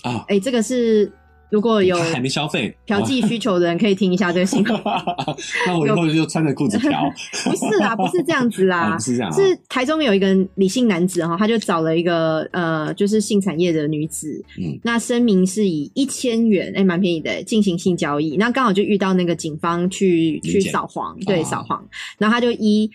[0.02, 1.10] 啊，哎、这个是
[1.50, 4.80] 如果有还没消费，嫖妓需求的人可以听一下这个新闻。
[5.66, 6.90] 那我以后就穿着裤子嫖。
[7.44, 18.36] 不是啦，不是这样子啦， 哦不是这样啊是台中有一个理性男子哈，他就找了一个呃，就是性产业的女子，嗯那声明是以一千元，哎、蛮便宜的，进行性交易。
[18.36, 21.84] 那刚好就遇到那个警方去去扫黄，对，哦扫黄，
[22.18, 22.90] 然后他就依。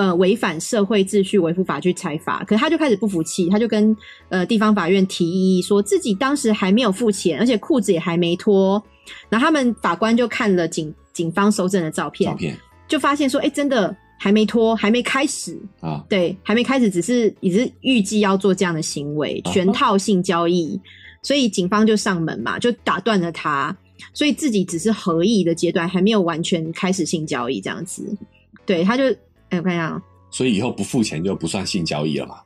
[0.00, 3.94] 呃，违反社会秩序维护法去裁罚，可是他就开始不服气，他就跟
[4.30, 8.82] 呃地方法院提议说自己当时还没有付钱，而且裤子也还没脱。
[9.28, 12.56] 然后他们法官就看了警警方搜证的照片，照片。
[12.88, 20.80] 就发现说，哎、真的还没脱，还没开始，啊，对，还没开始，只是只是预计要做这样的行为，全套性交易，
[21.22, 23.76] 所以警方就上门嘛，就打断了他，
[24.14, 28.16] 所以自己只是合意的阶段，还没有完全开始性交易这样子。
[28.64, 29.04] 对，他就，
[29.50, 32.40] 哎、我看一下啊，所以以后不付钱就不算性交易了嘛？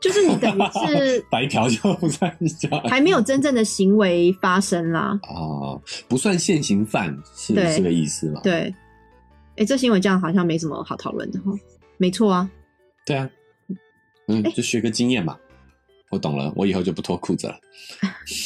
[0.00, 5.18] 就是你等于是 白嫖就不算性交易还没有真正的行为发生啦。
[5.28, 8.40] 哦，不算现行犯是对这个意思吗？
[8.44, 8.72] 对，
[9.56, 11.52] 哎、这新闻这样好像没什么好讨论的哈。
[11.96, 12.48] 没错啊，
[13.04, 13.28] 对啊，
[14.28, 15.36] 嗯，就学个经验嘛。
[16.10, 17.58] 我懂了，我以后就不脱裤子了。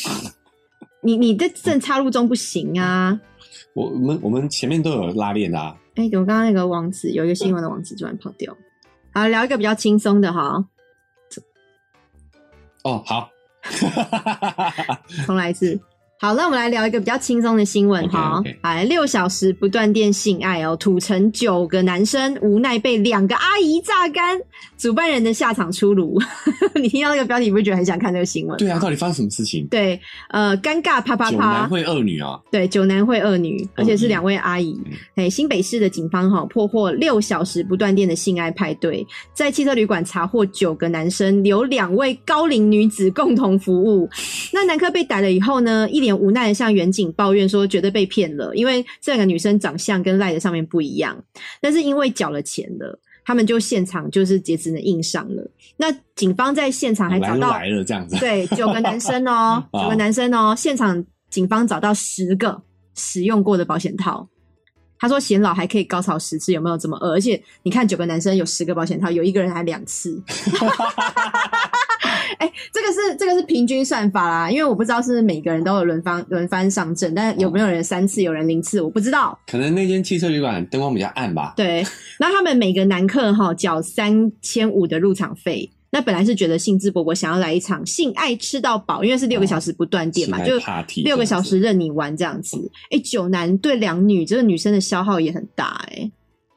[1.04, 3.20] 你你在正插入中不行啊。
[3.74, 5.76] 我我们我们前面都有拉链的啊。
[5.94, 8.56] 哎、我刚刚那个网址有一个新闻的网址突然跑掉。
[9.12, 10.64] 好，聊一个比较轻松的哈，
[12.82, 13.28] 哦，好，
[15.26, 15.78] 重来一次。
[16.22, 18.40] 好，那我们来聊一个比较轻松的新闻哈。
[18.60, 24.38] 哎，六小时不断电性爱哦，土城九个男生无奈被两个阿姨榨干，
[24.78, 26.16] 主办人的下场出炉。
[26.80, 28.56] 你听到那个标题，你不会觉得很想看这个新闻？
[28.56, 29.66] 对啊，到底发生什么事情？
[29.66, 34.92] 对，呃，尴尬啪啪啪九啪男，会二女啊，对，九男会二女，而且是嗯两位阿姨嗯。
[35.16, 39.04] 哎、新北市的警方哈破获六小时不断电的性爱派对，
[39.34, 44.08] 在汽车旅馆查获九个男生，有两位高龄女子共同服务。
[44.52, 51.16] 那男客被逮了以后呢，一脸无奈的向远景抱怨说，觉得被骗了，因为这两个女生长相跟赖的上面不一样，
[51.60, 52.98] 但是因为缴了钱了。
[53.24, 55.48] 他们就现场就是也只能硬上了。
[55.76, 58.16] 那警方在现场还找到来了这样子。
[58.18, 62.60] 对，九个男生哦、 啊九个男生哦、现场警方找到十个
[62.96, 64.28] 使用过的保险套。
[64.98, 67.12] 他说显老还可以高潮十次，有没有这么恶？
[67.12, 70.20] 而且你看九个男生有十个保险套，有一个人还两次。
[72.38, 79.38] 哎、这个是这个是平均算法啦，因为我不知道是不是每个人都有轮番轮番上阵，但有没有人三次，有人零次，我不知道。
[79.46, 81.54] 可能那间汽车旅馆灯光比较暗吧。
[81.56, 81.84] 对，
[82.18, 85.70] 那他们每个男客哈缴三千五的入场费。
[85.94, 90.54] 那本来是觉得兴致勃勃，想要来一场性爱吃到饱，因为是六个小时不断电嘛，就
[91.04, 92.56] 六个小时任你玩这样子。
[92.90, 96.10] 哎、九男对两女，这个女生的消耗也很大哎、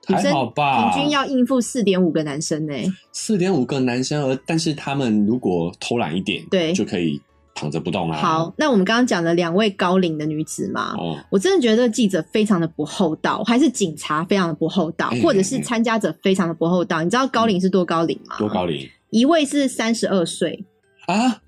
[0.07, 0.91] 女还生好吧？
[0.93, 2.73] 平均要应付四点五个男生呢、
[3.11, 7.19] 四点五个男生，而但是他们如果偷懒一点，对就可以
[7.53, 8.17] 躺着不动啊。
[8.17, 17.01] 好，那我们刚刚讲了两位高龄的女子嘛，哦，我真的觉得记者非常的不厚道，还是警察非常的不厚道，哎或者是参加者非常的不厚道。
[17.01, 18.35] 你知道高龄是多高龄吗？
[18.37, 20.65] 多高龄一位是三十二岁，
[21.07, 21.41] 啊？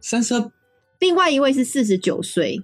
[0.00, 0.50] 三十二
[0.98, 2.62] 另外一位是四十九岁。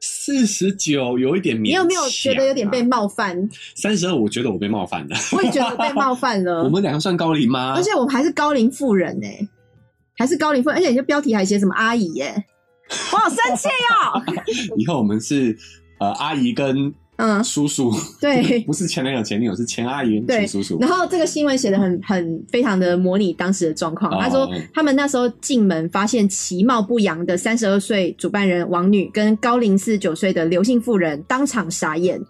[0.00, 1.68] 四十九，有一点勉强、啊。
[1.68, 3.48] 你有没有觉得有点被冒犯？
[3.74, 4.14] 三十二？
[4.14, 5.16] 我觉得我被冒犯了。
[5.32, 6.62] 我也觉得被冒犯了。
[6.64, 7.74] 我们两个算高龄吗？
[7.74, 9.26] 而且我们还是高龄妇人呢、
[10.16, 12.44] 还是高龄妇人，而且你这标题还写什么阿姨耶、
[13.12, 14.22] 我好生气哦！
[14.76, 15.56] 以后我们是
[15.98, 20.78] 呃阿姨跟嗯，叔叔，对 不是前男友前女友，是前阿姨对前叔叔。
[20.78, 24.12] 然后这个新闻写的很很非常的模拟当时的状况。
[24.12, 32.20] 哦他说嗯他们那时候进门发现其貌不扬的三十二岁主办人王女跟高龄四十九岁的刘姓妇人当场傻眼，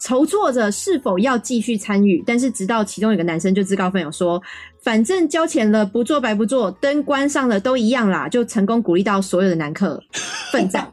[0.00, 2.22] 筹措着是否要继续参与。
[2.26, 4.42] 但是直到其中有个男生就自告奋勇说，
[4.82, 10.02] 反正交钱了，不做白不做，灯关上了都一样啦，就成功鼓励到所有的男客
[10.50, 10.88] 奋战，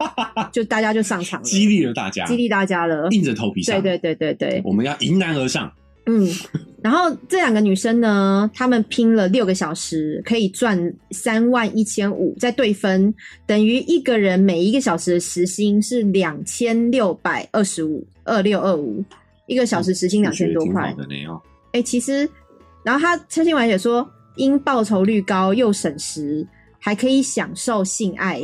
[0.51, 3.07] 就大家就上场了，激励了大家，激励大家了。
[3.09, 3.81] 硬着头皮上。
[3.81, 5.71] 对对对对对，我们要迎难而上。
[6.05, 6.27] 嗯，
[6.81, 13.13] 然后这两个女生呢，她们拼了六个小时，可以赚三万一千五，再对分，
[13.45, 19.03] 等于一个人每一个小时的时薪是两千六百二十五，二六二五，
[19.45, 20.95] 一个小时时薪两千多块。
[21.73, 22.27] 哎、其实，
[22.83, 26.47] 然后他车新闻也说，因报酬率高又省时，
[26.79, 28.41] 还可以享受性爱，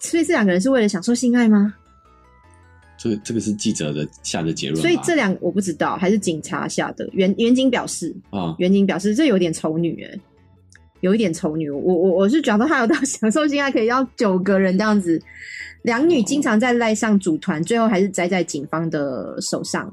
[0.00, 1.74] 所以这两个人是为了享受性爱吗？
[2.98, 4.80] 这个这个是记者的下的结论。
[4.80, 7.08] 所以这两我不知道，还是警察下的。
[7.12, 10.20] 原原警表示，啊，袁景表示这有点丑女哎，
[11.00, 11.68] 有一点丑女。
[11.68, 15.20] 我我我是觉得他有到享受性爱可以要九个人这样子，
[15.82, 19.92] 两女经常在赖上组团，最后还是栽在警方的手上。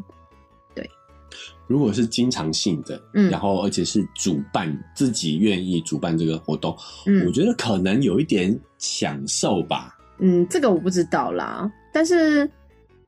[1.69, 9.95] 如果是经常性的，嗯然后而且是主办自己愿意主办这个活动，我嗯觉得可能有一点享受吧。
[10.17, 12.49] 嗯，这个我不知道啦，但是。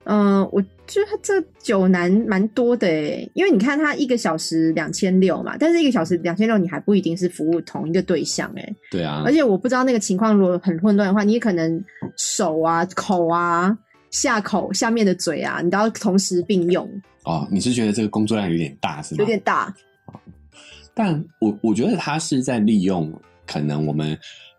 [0.05, 8.75] 嗯、我觉得他这九男蛮多的诶，因为你看他一个小时两千六嘛，但是一个小时两千六，你还不一定是服务同一个对象诶。
[8.89, 11.85] 对啊而，且我不知道那个情况如果很混乱的话，你也可能
[12.17, 13.77] 手啊、口啊、
[14.11, 16.87] 下口下面的嘴啊，你都要同时并用，
[17.23, 19.19] 哦，你是觉得这个工作量有点大是吗？
[19.19, 19.73] 有点大。
[20.93, 23.11] 但我我觉得他是在利用
[23.47, 24.13] 可能我们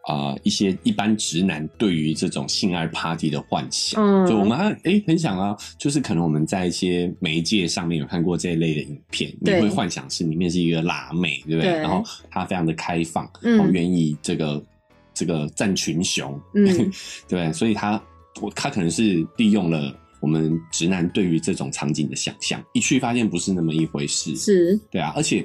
[0.07, 11.73] 啊、呃一些一般直男对于这种性爱 party 的幻想，嗯就我们哎、诶很想啊，就是可能我们在一些媒介上面有看过这一类的影片，你会幻想是里面是一个辣妹，对不对？
[11.73, 14.65] 对然后她非常的开放，嗯然后愿意这个
[15.13, 16.91] 这个战群雄，嗯 对不
[17.29, 17.53] 对？
[17.53, 18.03] 所以他
[18.41, 19.95] 我他可能是利用了。
[20.21, 25.45] 我们直男对于这种场景的想象，一去发现不是那么一回事，是，对啊，而且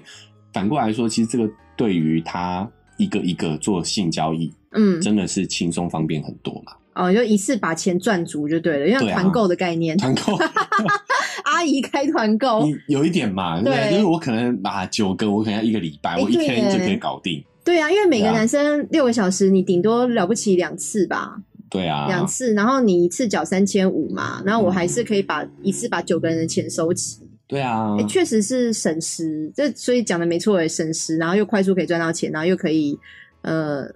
[0.53, 2.69] 反过来说，其实这个对于他
[2.99, 6.73] 一个一个做性交易，嗯，真的是轻松方便很多嘛。
[6.93, 10.37] 哦，就一次把钱赚足就对了，因为团购的概念， 团购
[11.45, 13.89] 阿姨开团购，你有一点嘛，对不对？
[13.89, 17.43] 对就是我可能啊九个，我可能要一个礼拜，哎我一天就可以搞定。
[17.65, 21.35] 对啊，因为每个男生六个小时，你顶多了不起两次吧，
[21.69, 27.95] 对啊，两次，然后你一次缴三千五嘛，然后我还是可以把一次把九个人的钱收齐，对啊。
[27.99, 32.97] 哎、，确实是省时，这所以讲的没错，也，省时，然后又快速可以赚到钱，然后又可以
[33.41, 33.89] 呃，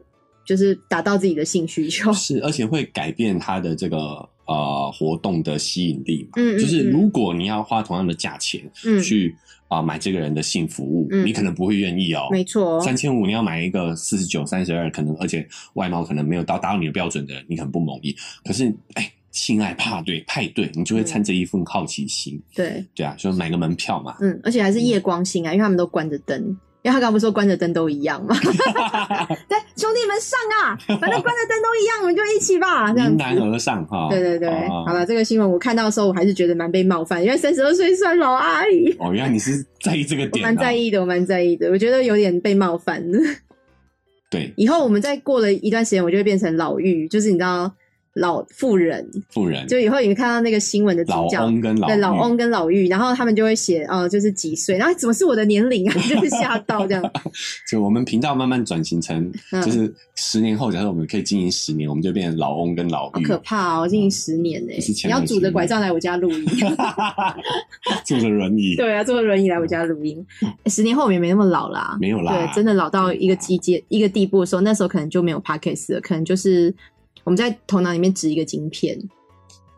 [0.45, 2.11] 就是达到自己的性需求。
[2.13, 6.29] 是，而且会改变他的这个呃活动的吸引力嘛。
[6.35, 9.35] 嗯嗯就是嗯如果你要花同样的价钱嗯，去
[9.67, 12.27] 啊、买这个人的性服务，嗯你可能不会愿意哦。
[12.29, 18.13] 没错，三千五，你要买一个四十九、三十二，可能而且外貌可能没有到达到你的标准的人，你可能不满意。
[18.43, 24.17] 可是，哎，性爱派对派对，你就会掺着一份好奇心，对，对啊，就买个门票嘛。
[24.19, 26.57] 嗯，而且还是夜光性啊，因为他们都关着灯。
[26.83, 28.35] 因为他刚刚不是说关着灯都一样嘛？
[29.47, 33.11] 对，兄弟们上啊，反正关着灯都一样，我们就一起吧，这样子。
[33.13, 34.07] 迎难而上哈。
[34.09, 40.73] 对对对，哦好了，这个新闻我看到的时候，我还是觉得蛮被冒犯，因为三十二岁算老阿姨，哦，原来你是在意这个我点、啊，蛮在。
[40.73, 43.19] 意的，我蛮在意的，我觉得有点被冒犯的。
[44.31, 47.71] 对，以后我们再过了一段时间，我就会变成老妪，就是你知道
[48.15, 51.45] 老妇人，妇人、就以后你看到那个新闻的主老角。
[51.45, 55.93] 翁跟老对老翁跟老妪，然后他们就会写，哦、就是几岁，然后怎么是我的年龄啊？
[56.09, 57.11] 就是吓到这样。
[57.69, 63.87] 就我们频道慢慢转型成，嗯就是十年后，假设我们可以经营十年，我们就变成老翁跟老好可，怕哦！
[63.87, 64.73] 经营十年呢
[65.05, 66.45] 你要拄着拐杖来我家录音。
[68.03, 70.23] 坐着轮椅，对啊，坐着轮椅来我家录音。
[70.41, 76.73] 欸十年后我们也没那么老啦，没有啦对，真的老到一个季节、一个地步的时候，那时候可能就没有 podcast 了，可能就是
[77.23, 78.97] 我们在头脑里面植一个晶片，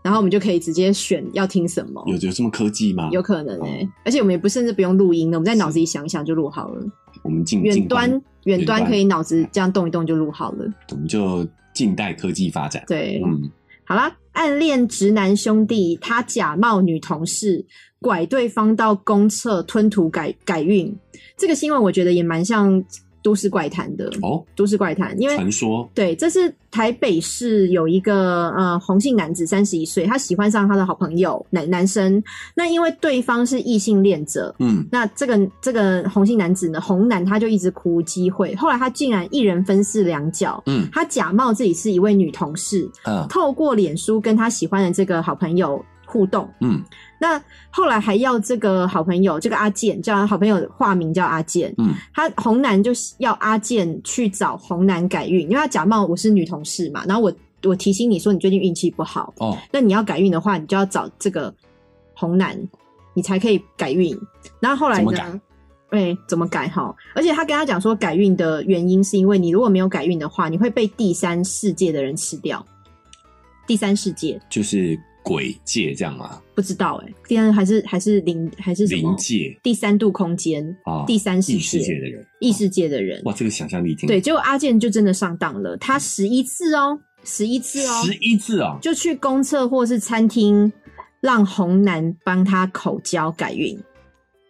[0.02, 2.04] 然后我们就可以直接选要听什么。
[2.08, 3.10] 有有这么科技吗？
[3.12, 6.86] 有可能哎、哦而且我们也不甚至不用录音的，我们在脑子里想一想就录好了。
[7.24, 10.66] 我们近远端远端可以脑子这样动一动就录好了。
[10.92, 12.84] 我们就近代科技发展。
[12.88, 13.50] 对，嗯，
[13.86, 17.66] 好啦，暗恋直男兄弟，他假冒女同事，
[18.00, 20.94] 拐对方到公厕吞吐改改运。
[21.38, 22.84] 这个新闻我觉得也蛮像
[23.24, 25.90] 都市怪谈的，哦，都市怪谈，因为传说。
[25.96, 32.22] 对，这是台北市有一个呃红姓男子，三十一岁，他喜欢上他的好朋友男男生，
[32.54, 40.88] 那因为对方是异性恋者，嗯，那这个这个红姓男子呢，红男他就一直苦无机会，后来他竟然一人分饰两角，嗯。
[40.92, 43.26] 他假冒自己是一位女同事，嗯。
[43.30, 46.48] 透过脸书跟他喜欢的这个好朋友互动。
[46.60, 46.84] 嗯
[47.24, 61.56] 那后来还要这个好朋友，这个阿健叫好朋友化名叫阿健，嗯他红男就是要阿健去找红男改运，因为他假冒我是女同事嘛，然后我我提醒你说你最近运气不好，哦，那你要改运的话，你就要找这个
[62.14, 62.60] 红男，
[63.14, 64.14] 你才可以改运。
[64.60, 65.42] 然后后来呢？
[65.90, 66.94] 对，怎么改哈？
[67.16, 72.66] 而且他跟他讲说，改运的原因是因为你如果没有改运的话，你会被第三世界的人吃掉。
[73.66, 76.42] 第三世界就是鬼界这样吗？
[76.54, 79.18] 不知道哎、第三还是还是灵还是什么灵？
[79.18, 83.22] 界第三度空间，啊，第三世界界的人，异世界的人。
[83.24, 90.72] 哇，这个想象力挺对，结果阿健就真的上当了，他十一次哦，十一次哦，十一次啊，就去公厕或是餐厅，
[91.22, 93.80] 让红男帮他口交改运，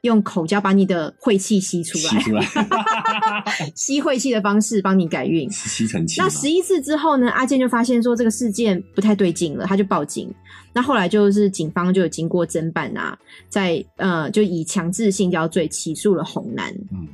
[0.04, 2.46] 用口交把你的晦气吸出来，吸出来，
[3.74, 5.50] 吸晦气的方式帮你改运。
[5.50, 10.34] 吸尘器那十一次之后呢，阿健就发现说这个事件不太对劲了，他就报警。
[10.74, 16.70] 那后来就是警方就有经过侦办啊，在呃就以强制性交罪起诉了红男。
[16.92, 17.08] 嗯，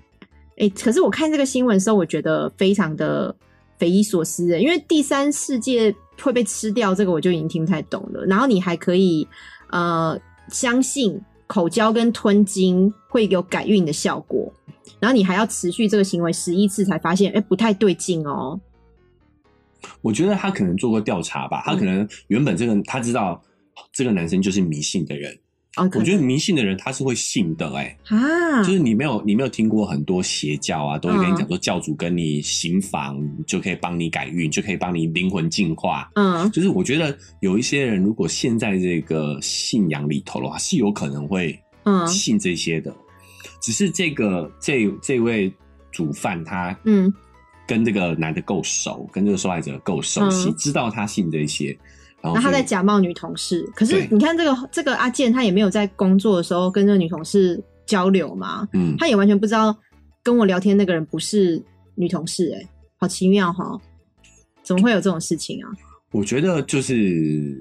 [0.57, 3.35] 哎、可是我看这个新闻的时候，我觉得非常的
[3.77, 8.25] 匪夷所思的，因为第三世界会被吃掉，这个我就已经听不太懂了。
[8.25, 9.27] 然后你还可以
[9.69, 10.19] 呃
[10.49, 14.53] 相信口交跟吞金会有改运的效果，
[14.99, 18.61] 然后你还要持续这个行为十一次才发现，哎、不太对劲哦。
[19.99, 23.41] 我觉得他可能做过调查吧，他可能原本这个他知道
[23.91, 25.35] 这个男生就是迷信的人，
[25.81, 31.49] 我觉得迷信的人他是会信的、哎、啊，就是你没有你没有听过很多邪教啊，都会跟你讲嗯。
[31.49, 36.09] 说教主跟你行房就可以帮你改运，就可以帮你灵魂净化。
[36.15, 36.49] 嗯。
[36.51, 42.07] 就是我觉得有一些人如果陷在这个信仰里头的话，是有可能会嗯。
[42.07, 42.95] 信这些的。
[43.61, 45.51] 只是这个这这位
[45.91, 47.13] 主犯他嗯。
[47.67, 50.55] 跟这个男的够熟，跟这个受害者够熟悉，嗯。
[50.57, 51.77] 知道他信这些，
[52.21, 59.75] 然后那他在假冒女同事，可是你看这个这个阿健，他也没有在工作的时候跟这个女同事交流嘛，嗯，他也完全不知道
[60.21, 61.61] 跟我聊天那个人不是
[61.95, 62.67] 女同事、欸，
[62.97, 63.79] 好奇妙哈！
[64.63, 65.71] 怎么会有这种事情啊？
[66.11, 67.55] 我觉得就是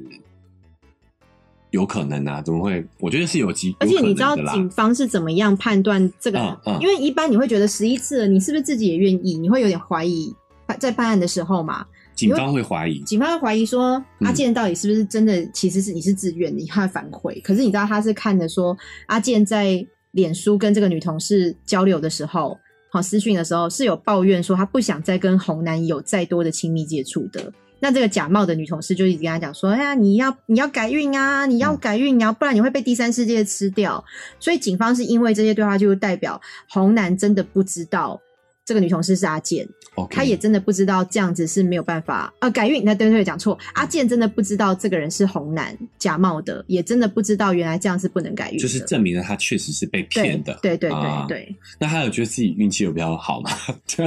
[1.70, 2.84] 有可能啊，怎么会？
[2.98, 6.38] 我觉得是有机，而且你知道警方是怎么样判断这个？
[6.38, 9.38] 嗯嗯因为一般你会觉得十一次了，你是不是自己也愿意？
[9.38, 10.34] 你会有点怀疑，
[10.80, 11.86] 在办案的时候嘛，
[12.18, 17.40] 警方会怀疑，警方会怀疑说嗯阿健到底是不是真的，其实是你是自愿的，他会反悔。
[17.44, 22.58] 可是你知道他是看的说阿健在脸书跟这个女同事交流的时候，
[22.90, 27.52] 好私讯的时候是有抱怨说他不想再跟红男有再多的亲密接触的。
[27.80, 34.04] 那这个假冒的女同事就一直跟他讲说：“哎呀，你要你要改运啊，你要嗯改运，你要不然你会被第三世界吃掉。”
[34.40, 38.20] 所以警方是因为这些对话，就代表红男真的不知道
[38.68, 50.58] 这个女同事是阿健，OK，他也真的不知道这样子是没有办法啊改运，那对对讲错，阿健真的不知道这个人是红男假冒的，也真的不知道原来这样是不能改运，就是证明了他确实是被骗的。
[50.60, 53.50] 对对对啊对，那他有觉得自己运气有比较好吗？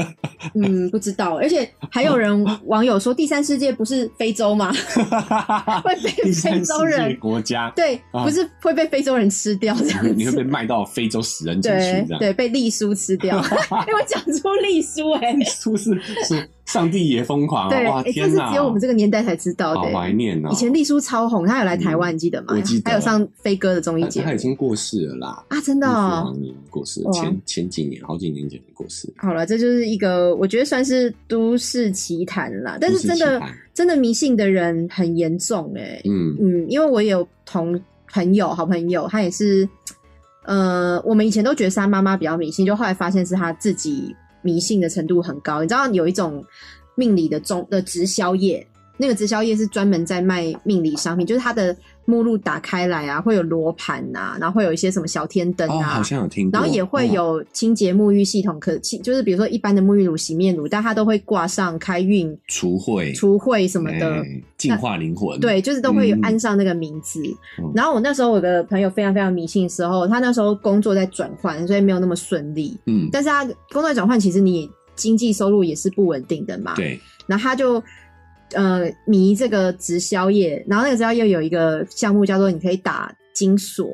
[0.53, 4.71] 嗯，不知道，而且还有人 网友说第三世界不是非洲吗？
[5.83, 10.51] 会被非洲人国家，对，啊不是会被非洲人吃掉这样你会被。
[10.51, 12.19] 卖到非洲食人景区对这样。
[12.19, 13.41] 对，被丽叔吃掉，
[13.87, 17.95] 因为讲出丽叔哎、是是是，上帝也疯狂对，啊！
[17.95, 18.11] 哇，这！
[18.11, 20.49] 是只有我们这个年代才知道的、好怀念哦。
[20.51, 22.53] 以前丽叔超红，他有来台湾，嗯你记得吗？
[22.55, 26.35] 我记得还有上飞哥的综艺节目他已经过世了啦，啊，真的、哦。
[26.69, 29.11] 过世，哇前前几年，好几年前过世。
[29.17, 33.41] 好了，这就是一个我觉得算是都市奇谈啦，但是真的
[33.73, 37.79] 真的迷信的人很严重哎、嗯嗯，因为我有同
[38.11, 39.67] 朋友，好朋友，他也是，
[40.45, 45.61] 呃，我们以前都觉得是他妈妈比较迷信，就后来发现是他自己迷信的程度很高。
[45.61, 46.43] 你知道有一种
[46.95, 48.65] 命理的中的直销业，
[49.01, 51.75] 那个直销业是专门在卖命理商品，就是它的
[52.05, 56.59] 目录打开来啊，会有罗盘啊，然后会有一些什么小天灯哦，啊，好像有听过。
[56.59, 64.21] 然后也会哦有清洁沐浴系统，可清就是比如说一般的沐浴乳、洗面乳，但它都会挂上开运、除秽除秽什么的。
[64.21, 65.39] 哎净化灵魂。
[65.39, 67.19] 对，就是都会有嗯安上那个名字。
[67.57, 72.77] 嗯然后我那时候我的朋友非常非常迷信的时候，他那时候工作在转换，所以没有那么顺利。
[72.85, 76.75] 嗯，但是他工作在转换，其实你经济收入也是不稳定的嘛。。
[76.75, 77.83] 对，然后他就
[78.53, 83.87] 呃迷这个直销业，然后那个直销业有一个项目叫做你可以打金锁。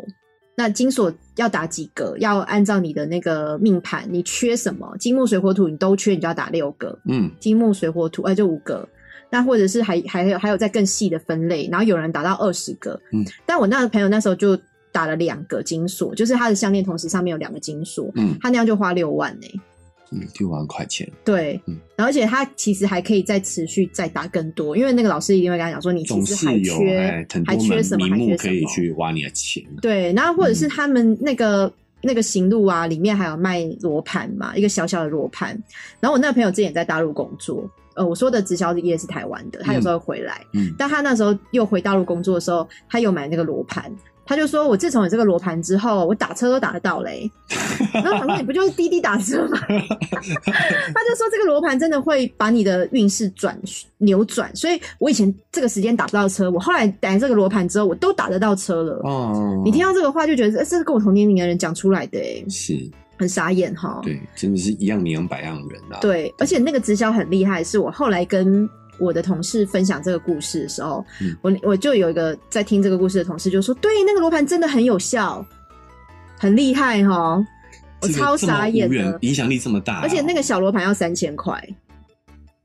[0.55, 2.17] 那金锁要打几个？
[2.17, 4.95] 要按照你的那个命盘，你缺什么？
[4.99, 6.97] 金木水火土你都缺，你就要打六个。
[7.07, 8.87] 嗯金木水火土，呃，就五个。
[9.29, 12.99] 那或者是还还有还有再更细的分类，然后有人打到二十个。
[13.11, 14.57] 嗯，但我那个朋友那时候就
[14.91, 19.47] 打了两个金锁，就是他的项链同时上面有两个金锁，嗯，他那样就花六万呢、
[20.11, 28.69] 嗯，六万块钱，对，嗯然后而且他其实还可以再持续再打更多，因为那个老师一定会跟他讲说，你其总实还是有缺还缺什么，还缺什么。
[28.69, 29.63] 去挖你的钱。
[29.81, 35.49] 对，然后或者嗯是他们那个、那个行路啊，里面还有卖罗盘嘛，一个小小的罗盘。
[35.99, 43.91] 然后我那个朋友之前也在大陆工作，呃，我说的直销业是台湾的，他有时候会回来，嗯，但他那时候又回大陆工作的时候，他有买那个罗盘。
[44.28, 47.32] 他就说：“我自从有这个罗盘之后，我打车都打得到嘞、
[47.93, 53.57] 然后我说：“你不就是滴滴打车吗？” 他就说：“这个罗盘真的会把你的运势转
[53.99, 58.99] 扭转，所以我以前这个时间打不到车，我后来打这个罗盘之后，我都打得到车了。
[59.03, 62.78] 哦，你听到这个话就觉得，呃这是跟我同年龄的人讲出来的、欸，是，
[63.17, 64.01] 很傻眼哈。
[64.03, 68.67] 对，真的是一样米养百样人啊。，对，而且那个直销很厉害，是我后来跟
[68.99, 71.35] 我的同事分享这个故事的时候，嗯。
[71.41, 75.45] 我我就有一个在听这个故事的同事就说，对，那个罗盘真的很有效，
[76.37, 77.45] 很厉害哈。
[77.99, 81.59] 我超傻眼的，影响力这么大哦，而且那个小罗盘要三千块，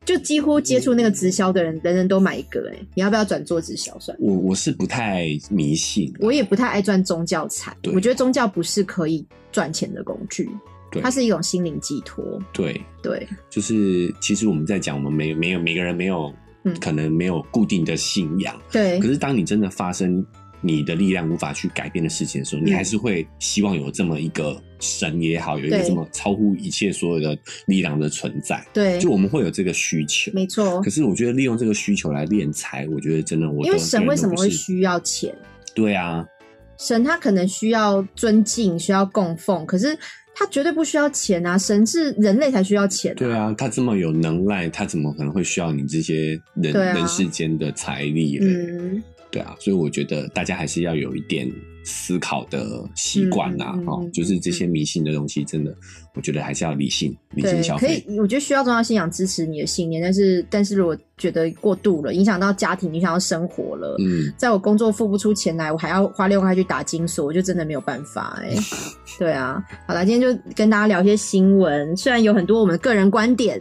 [0.04, 4.14] 就几乎接触那个直销的人，人人都买一个、哎，你要不要转做直销算？
[4.20, 10.50] 我我是不太迷信，我也不太爱赚宗教财，我觉得宗教不是可以赚钱的工具，
[10.92, 11.02] 对。
[11.02, 12.38] 它是一种心灵寄托。
[12.52, 16.32] 对，对，就是其实我们在讲，我们没没有每个人没有，
[16.64, 16.72] 嗯。
[16.78, 19.00] 可能没有固定的信仰，对。
[19.00, 20.24] 可，是当你真的发生
[20.60, 22.74] 你的力量无法去改变的事情的时候，你嗯。
[22.76, 25.88] 还是会希望有这么一个神也好，有一个对。
[25.88, 27.36] 这么超乎一切所有的
[27.66, 30.30] 力量的存在，对，就我们会有这个需求。
[30.32, 30.80] 没错。
[30.80, 30.88] 可。
[30.88, 35.34] 是我觉得利用这个需求来敛财，我觉得真的我因为神为什么会需要钱？
[35.74, 36.22] 对啊，
[36.84, 39.96] 神他可能需要尊敬，需要供奉，可是
[40.34, 41.56] 他绝对不需要钱啊！
[41.56, 48.46] 神是人类才需要钱、对啊，他这么有能耐，他怎么可能会需要你这些人、啊人世间的财力呢？
[48.48, 51.48] 嗯，对啊，所以我觉得大家还是要有一点
[51.84, 55.74] 思考的习惯呐，哦就是这些迷信的东西，真的，
[56.14, 63.96] 我觉得还是要理性、理性消费可以。，我觉得需要宗教信仰支持你的信念，但是但是如果觉得过度了，影响到家庭，影响到生活了。
[63.98, 68.54] 嗯，在我工作付不出钱来，我还要花六万块去打金锁，我就真的没有办法哎、
[69.18, 73.60] 对啊，好了，今天就跟大家聊一些新闻，虽然有很多我们的个人观点，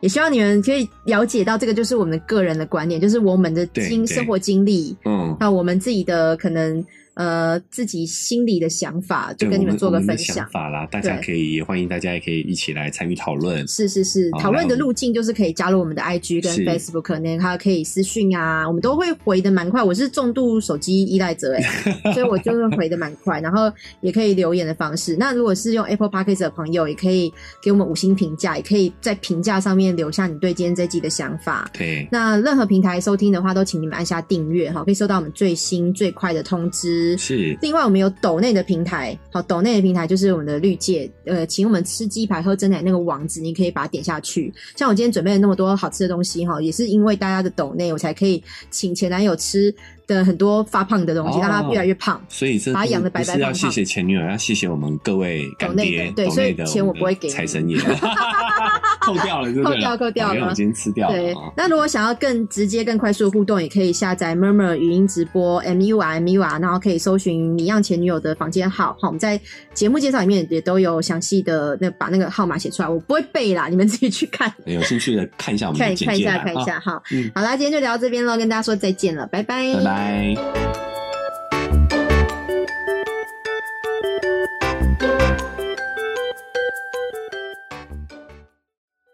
[0.00, 6.84] 也希望你们可以了解到这个就是我们的个人的观点，就是我们的经生活经历，嗯，那我们自己的可能
[7.14, 10.48] 呃自己心里的想法，就跟你们做个分享想。
[10.50, 13.66] 法啦，大家可以也欢迎大家也可以一起来参与讨论。
[13.68, 19.82] 是是是，讨论的路径就是可以加入我们的 IG 跟 Facebook，那他可以私讯啊，我们都会回的蛮快。
[19.82, 21.62] 我是重度手机依赖者哎、
[22.14, 25.16] 所以我就会回的蛮快，然后也可以留言的方式。
[25.16, 27.32] 那如果是用 Apple Podcast 的朋友，也可以
[27.62, 31.70] 给我们五星评价，也可以在评价上面留下你对今天这集的想法。
[31.72, 37.01] 对，那任何平台收听的话，都请你们按下订阅哈，可以收到我们最新最快的通知。
[37.16, 44.52] 是另外，我们有抖内的平台，好，抖内的平台就是我们的绿界，呃，请我们吃鸡排、喝真奶那个网址，你可以把它点下去。
[44.76, 49.74] 像我今天准备了那么多好吃的东西哈，也是因为大家的抖内，我才可以请前男友吃
[50.06, 52.20] 的很多发胖的东西，哦让他越来越胖。
[52.28, 57.78] 所以这把它养得不是要白白胖胖谢谢前女友，要谢谢我们各位干爹，对所以钱我不会给你财神爷，
[59.00, 59.52] 扣掉了？
[59.62, 68.96] 扣掉扣掉了因为我今天吃掉了对。，那如果想要更直接、更快速的互动，也可以下载 Murmur 语音直播 M U R M U R，然后可以搜寻你样前女友的房间号。
[69.00, 69.40] 好，我们在
[69.74, 77.02] 节目介绍里面也都有详细的那把那个号码写出来，我不会背啦，你们自己去看有兴趣的看一下我们看的简看一下看一下哈。
[77.12, 80.91] 嗯好啦，今天就聊到这边喽，跟大家说再见了，拜拜，拜拜。